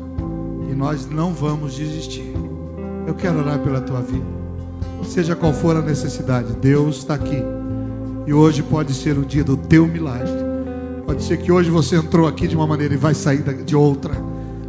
E 0.69 0.73
nós 0.73 1.05
não 1.05 1.33
vamos 1.33 1.75
desistir. 1.75 2.33
Eu 3.05 3.13
quero 3.13 3.39
orar 3.39 3.59
pela 3.59 3.81
tua 3.81 4.01
vida. 4.01 4.25
Seja 5.05 5.35
qual 5.35 5.53
for 5.53 5.75
a 5.75 5.81
necessidade, 5.81 6.53
Deus 6.53 6.97
está 6.97 7.15
aqui. 7.15 7.60
E 8.31 8.33
hoje 8.33 8.63
pode 8.63 8.93
ser 8.93 9.17
o 9.17 9.25
dia 9.25 9.43
do 9.43 9.57
teu 9.57 9.85
milagre. 9.85 10.31
Pode 11.05 11.21
ser 11.21 11.35
que 11.35 11.51
hoje 11.51 11.69
você 11.69 11.97
entrou 11.97 12.25
aqui 12.25 12.47
de 12.47 12.55
uma 12.55 12.65
maneira 12.65 12.93
e 12.93 12.97
vai 12.97 13.13
sair 13.13 13.43
de 13.65 13.75
outra. 13.75 14.13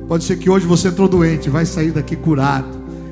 Pode 0.09 0.25
ser 0.25 0.37
que 0.37 0.51
hoje 0.51 0.67
você 0.67 0.89
entrou 0.89 1.07
doente, 1.07 1.49
vai 1.49 1.65
sair 1.65 1.93
daqui 1.93 2.17
curado. 2.17 2.67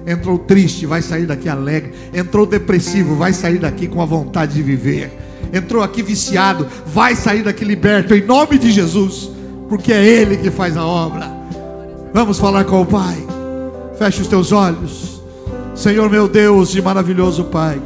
Entrou 0.04 0.36
triste, 0.36 0.86
vai 0.86 1.02
sair 1.02 1.24
daqui 1.24 1.48
alegre. 1.48 1.92
Entrou 2.12 2.44
depressivo, 2.46 3.14
vai 3.14 3.32
sair 3.32 3.60
daqui 3.60 3.86
com 3.86 4.02
a 4.02 4.04
vontade 4.04 4.54
de 4.54 4.60
viver. 4.60 5.16
Entrou 5.52 5.84
aqui 5.84 6.02
viciado, 6.02 6.66
vai 6.84 7.14
sair 7.14 7.44
daqui 7.44 7.64
liberto 7.64 8.12
em 8.12 8.26
nome 8.26 8.58
de 8.58 8.72
Jesus, 8.72 9.30
porque 9.68 9.92
é 9.92 10.04
Ele 10.04 10.36
que 10.36 10.50
faz 10.50 10.76
a 10.76 10.84
obra. 10.84 11.30
Vamos 12.12 12.40
falar 12.40 12.64
com 12.64 12.82
o 12.82 12.86
Pai. 12.86 13.24
Feche 13.96 14.20
os 14.20 14.26
teus 14.26 14.50
olhos. 14.50 15.22
Senhor 15.76 16.10
meu 16.10 16.26
Deus 16.26 16.74
e 16.74 16.82
maravilhoso 16.82 17.44
Pai. 17.44 17.80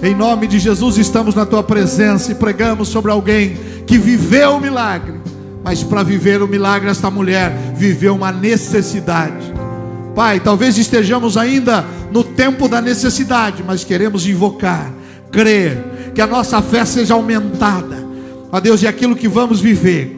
Em 0.00 0.14
nome 0.14 0.46
de 0.46 0.60
Jesus 0.60 0.96
estamos 0.96 1.34
na 1.34 1.44
tua 1.44 1.62
presença 1.62 2.30
e 2.30 2.34
pregamos 2.34 2.88
sobre 2.88 3.10
alguém 3.10 3.56
que 3.84 3.98
viveu 3.98 4.52
o 4.52 4.60
milagre. 4.60 5.14
Mas 5.64 5.82
para 5.82 6.04
viver 6.04 6.40
o 6.40 6.46
milagre, 6.46 6.88
esta 6.88 7.10
mulher 7.10 7.74
viveu 7.74 8.14
uma 8.14 8.30
necessidade. 8.30 9.52
Pai, 10.14 10.38
talvez 10.38 10.78
estejamos 10.78 11.36
ainda 11.36 11.84
no 12.12 12.22
tempo 12.22 12.68
da 12.68 12.80
necessidade, 12.80 13.64
mas 13.66 13.82
queremos 13.82 14.26
invocar, 14.26 14.92
crer, 15.32 16.12
que 16.14 16.20
a 16.20 16.26
nossa 16.26 16.62
fé 16.62 16.84
seja 16.84 17.14
aumentada. 17.14 18.06
Ó 18.52 18.60
Deus, 18.60 18.82
e 18.82 18.86
aquilo 18.86 19.16
que 19.16 19.28
vamos 19.28 19.60
viver, 19.60 20.16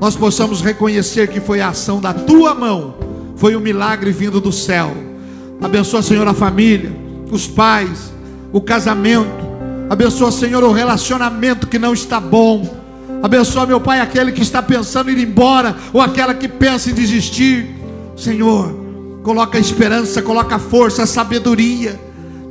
nós 0.00 0.16
possamos 0.16 0.60
reconhecer 0.60 1.28
que 1.28 1.40
foi 1.40 1.60
a 1.60 1.68
ação 1.68 2.00
da 2.00 2.12
tua 2.12 2.54
mão, 2.54 2.96
foi 3.36 3.54
um 3.54 3.60
milagre 3.60 4.10
vindo 4.10 4.40
do 4.40 4.52
céu. 4.52 4.92
Abençoa, 5.62 6.02
Senhor, 6.02 6.26
a 6.26 6.34
família, 6.34 6.92
os 7.30 7.46
pais, 7.46 8.12
o 8.52 8.60
casamento. 8.60 9.48
Abençoa, 9.88 10.30
Senhor, 10.30 10.62
o 10.62 10.72
relacionamento 10.72 11.66
que 11.66 11.78
não 11.78 11.92
está 11.92 12.20
bom. 12.20 12.78
Abençoa, 13.22 13.66
meu 13.66 13.80
Pai, 13.80 14.00
aquele 14.00 14.32
que 14.32 14.42
está 14.42 14.62
pensando 14.62 15.10
em 15.10 15.14
ir 15.14 15.26
embora, 15.26 15.76
ou 15.92 16.00
aquela 16.00 16.32
que 16.32 16.48
pensa 16.48 16.90
em 16.90 16.94
desistir. 16.94 17.68
Senhor, 18.16 18.74
coloca 19.22 19.58
esperança, 19.58 20.22
coloca 20.22 20.58
força, 20.58 21.06
sabedoria. 21.06 22.00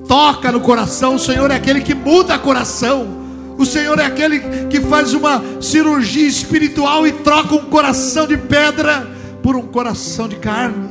Toca 0.08 0.52
no 0.52 0.60
coração. 0.60 1.16
O 1.16 1.20
Senhor 1.20 1.50
é 1.52 1.56
aquele 1.56 1.82
que 1.82 1.94
muda 1.94 2.38
coração. 2.38 3.20
O 3.58 3.66
Senhor 3.66 4.00
é 4.00 4.06
aquele 4.06 4.40
que 4.70 4.80
faz 4.82 5.14
uma 5.14 5.44
cirurgia 5.62 6.28
espiritual 6.28 7.06
e 7.06 7.12
troca 7.12 7.56
um 7.56 7.66
coração 7.66 8.26
de 8.26 8.38
pedra 8.38 9.08
por 9.44 9.56
um 9.56 9.64
coração 9.64 10.28
de 10.28 10.38
carne, 10.38 10.88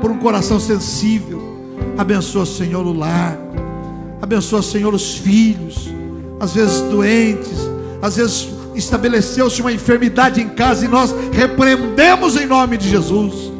por 0.00 0.10
um 0.10 0.18
coração 0.18 0.58
sensível. 0.58 1.58
Abençoa, 1.96 2.44
Senhor, 2.44 2.84
o 2.86 2.92
lar. 2.92 3.47
Abençoa, 4.20 4.62
Senhor, 4.62 4.92
os 4.92 5.14
filhos, 5.14 5.88
às 6.40 6.54
vezes 6.54 6.80
doentes, 6.82 7.58
às 8.02 8.16
vezes 8.16 8.48
estabeleceu-se 8.74 9.60
uma 9.60 9.72
enfermidade 9.72 10.40
em 10.40 10.48
casa 10.48 10.84
e 10.84 10.88
nós 10.88 11.14
repreendemos 11.32 12.36
em 12.36 12.46
nome 12.46 12.76
de 12.76 12.88
Jesus 12.88 13.52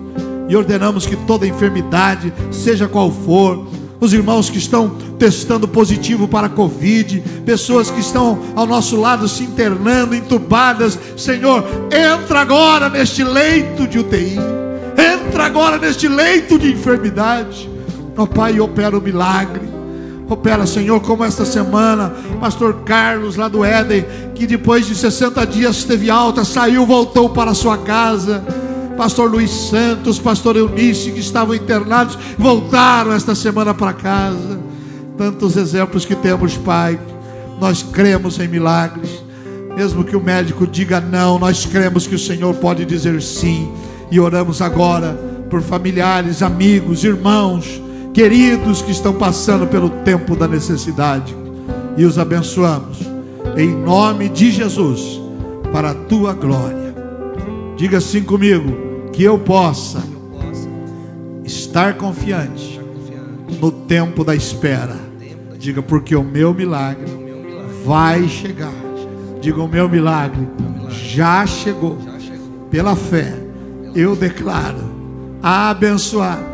e 0.49 0.57
ordenamos 0.57 1.07
que 1.07 1.17
toda 1.17 1.47
enfermidade, 1.47 2.33
seja 2.51 2.89
qual 2.89 3.11
for, 3.11 3.67
os 4.01 4.13
irmãos 4.13 4.49
que 4.49 4.59
estão 4.59 4.91
testando 5.19 5.67
positivo 5.67 6.29
para 6.29 6.47
a 6.47 6.51
Covid, 6.51 7.21
pessoas 7.45 7.91
que 7.91 8.01
estão 8.01 8.39
ao 8.55 8.67
nosso 8.67 8.97
lado 8.97 9.29
se 9.29 9.43
internando, 9.43 10.15
entubadas, 10.15 10.99
Senhor, 11.17 11.65
entra 11.91 12.41
agora 12.41 12.89
neste 12.89 13.25
leito 13.25 13.87
de 13.87 13.99
UTI, 13.99 14.37
entra 14.97 15.45
agora 15.45 15.79
neste 15.79 16.09
leito 16.09 16.59
de 16.59 16.73
enfermidade, 16.73 17.69
ó 18.17 18.25
Pai, 18.25 18.55
e 18.55 18.61
opera 18.61 18.97
o 18.97 19.03
milagre. 19.03 19.68
Opera, 20.29 20.67
Senhor, 20.67 21.01
como 21.01 21.25
esta 21.25 21.47
semana, 21.47 22.13
Pastor 22.39 22.83
Carlos, 22.85 23.37
lá 23.37 23.49
do 23.49 23.65
Éden, 23.65 24.05
que 24.35 24.47
depois 24.47 24.87
de 24.87 24.95
60 24.95 25.47
dias 25.47 25.85
teve 25.85 26.11
alta, 26.11 26.45
saiu, 26.45 26.85
voltou 26.85 27.31
para 27.31 27.55
sua 27.55 27.79
casa. 27.79 28.45
Pastor 28.95 29.31
Luiz 29.31 29.51
Santos, 29.51 30.19
Pastor 30.19 30.57
Eunice, 30.57 31.13
que 31.13 31.21
estavam 31.21 31.55
internados, 31.55 32.19
voltaram 32.37 33.13
esta 33.13 33.35
semana 33.35 33.73
para 33.73 33.95
casa. 33.95 34.61
Tantos 35.17 35.57
exemplos 35.57 36.05
que 36.05 36.15
temos, 36.15 36.59
Pai. 36.59 36.99
Nós 37.59 37.83
cremos 37.83 38.39
em 38.39 38.49
milagres. 38.49 39.25
Mesmo 39.75 40.05
que 40.05 40.17
o 40.17 40.21
médico 40.21 40.67
diga 40.67 41.01
não, 41.01 41.39
nós 41.39 41.65
cremos 41.65 42.07
que 42.07 42.17
o 42.17 42.19
Senhor 42.19 42.55
pode 42.57 42.85
dizer 42.85 43.23
sim. 43.23 43.73
E 44.11 44.21
oramos 44.21 44.61
agora 44.61 45.19
por 45.49 45.63
familiares, 45.63 46.43
amigos, 46.43 47.03
irmãos 47.03 47.88
queridos 48.19 48.83
que 48.83 48.91
estão 48.91 49.15
passando 49.15 49.69
pelo 49.69 49.89
tempo 49.89 50.35
da 50.35 50.49
necessidade 50.49 51.37
e 51.97 52.05
os 52.05 52.19
abençoamos 52.19 52.99
em 53.57 53.69
nome 53.69 54.29
de 54.29 54.51
Jesus 54.51 55.21
para 55.71 55.93
a 55.93 55.95
tua 55.95 56.33
glória. 56.33 56.97
Diga 57.77 57.99
assim 57.99 58.25
comigo 58.25 59.11
que 59.13 59.23
eu 59.23 59.39
possa 59.39 60.03
estar 61.45 61.95
confiante 61.97 62.81
no 63.61 63.71
tempo 63.71 64.25
da 64.25 64.35
espera. 64.35 64.97
Diga 65.57 65.81
porque 65.81 66.17
o 66.17 66.25
meu 66.25 66.53
milagre 66.53 67.07
vai 67.85 68.27
chegar. 68.27 68.75
Diga 69.41 69.63
o 69.63 69.69
meu 69.69 69.89
milagre 69.89 70.49
já 70.91 71.47
chegou. 71.47 71.97
Pela 72.69 72.97
fé 72.97 73.33
eu 73.95 74.17
declaro 74.17 74.91
abençoado 75.41 76.48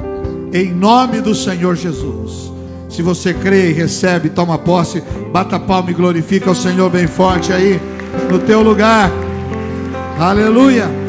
em 0.55 0.73
nome 0.73 1.21
do 1.21 1.35
Senhor 1.35 1.75
Jesus. 1.75 2.53
Se 2.89 3.03
você 3.03 3.35
crê 3.35 3.71
e 3.71 3.73
recebe, 3.73 4.31
toma 4.31 4.57
posse, 4.57 5.03
bata 5.33 5.59
palma 5.59 5.91
e 5.91 5.95
glorifica 5.95 6.53
o 6.53 6.55
Senhor 6.55 6.89
bem 6.89 7.09
forte 7.09 7.53
aí. 7.53 7.81
no 8.31 8.39
teu 8.39 8.63
lugar. 8.63 9.11
Aleluia. 10.17 11.04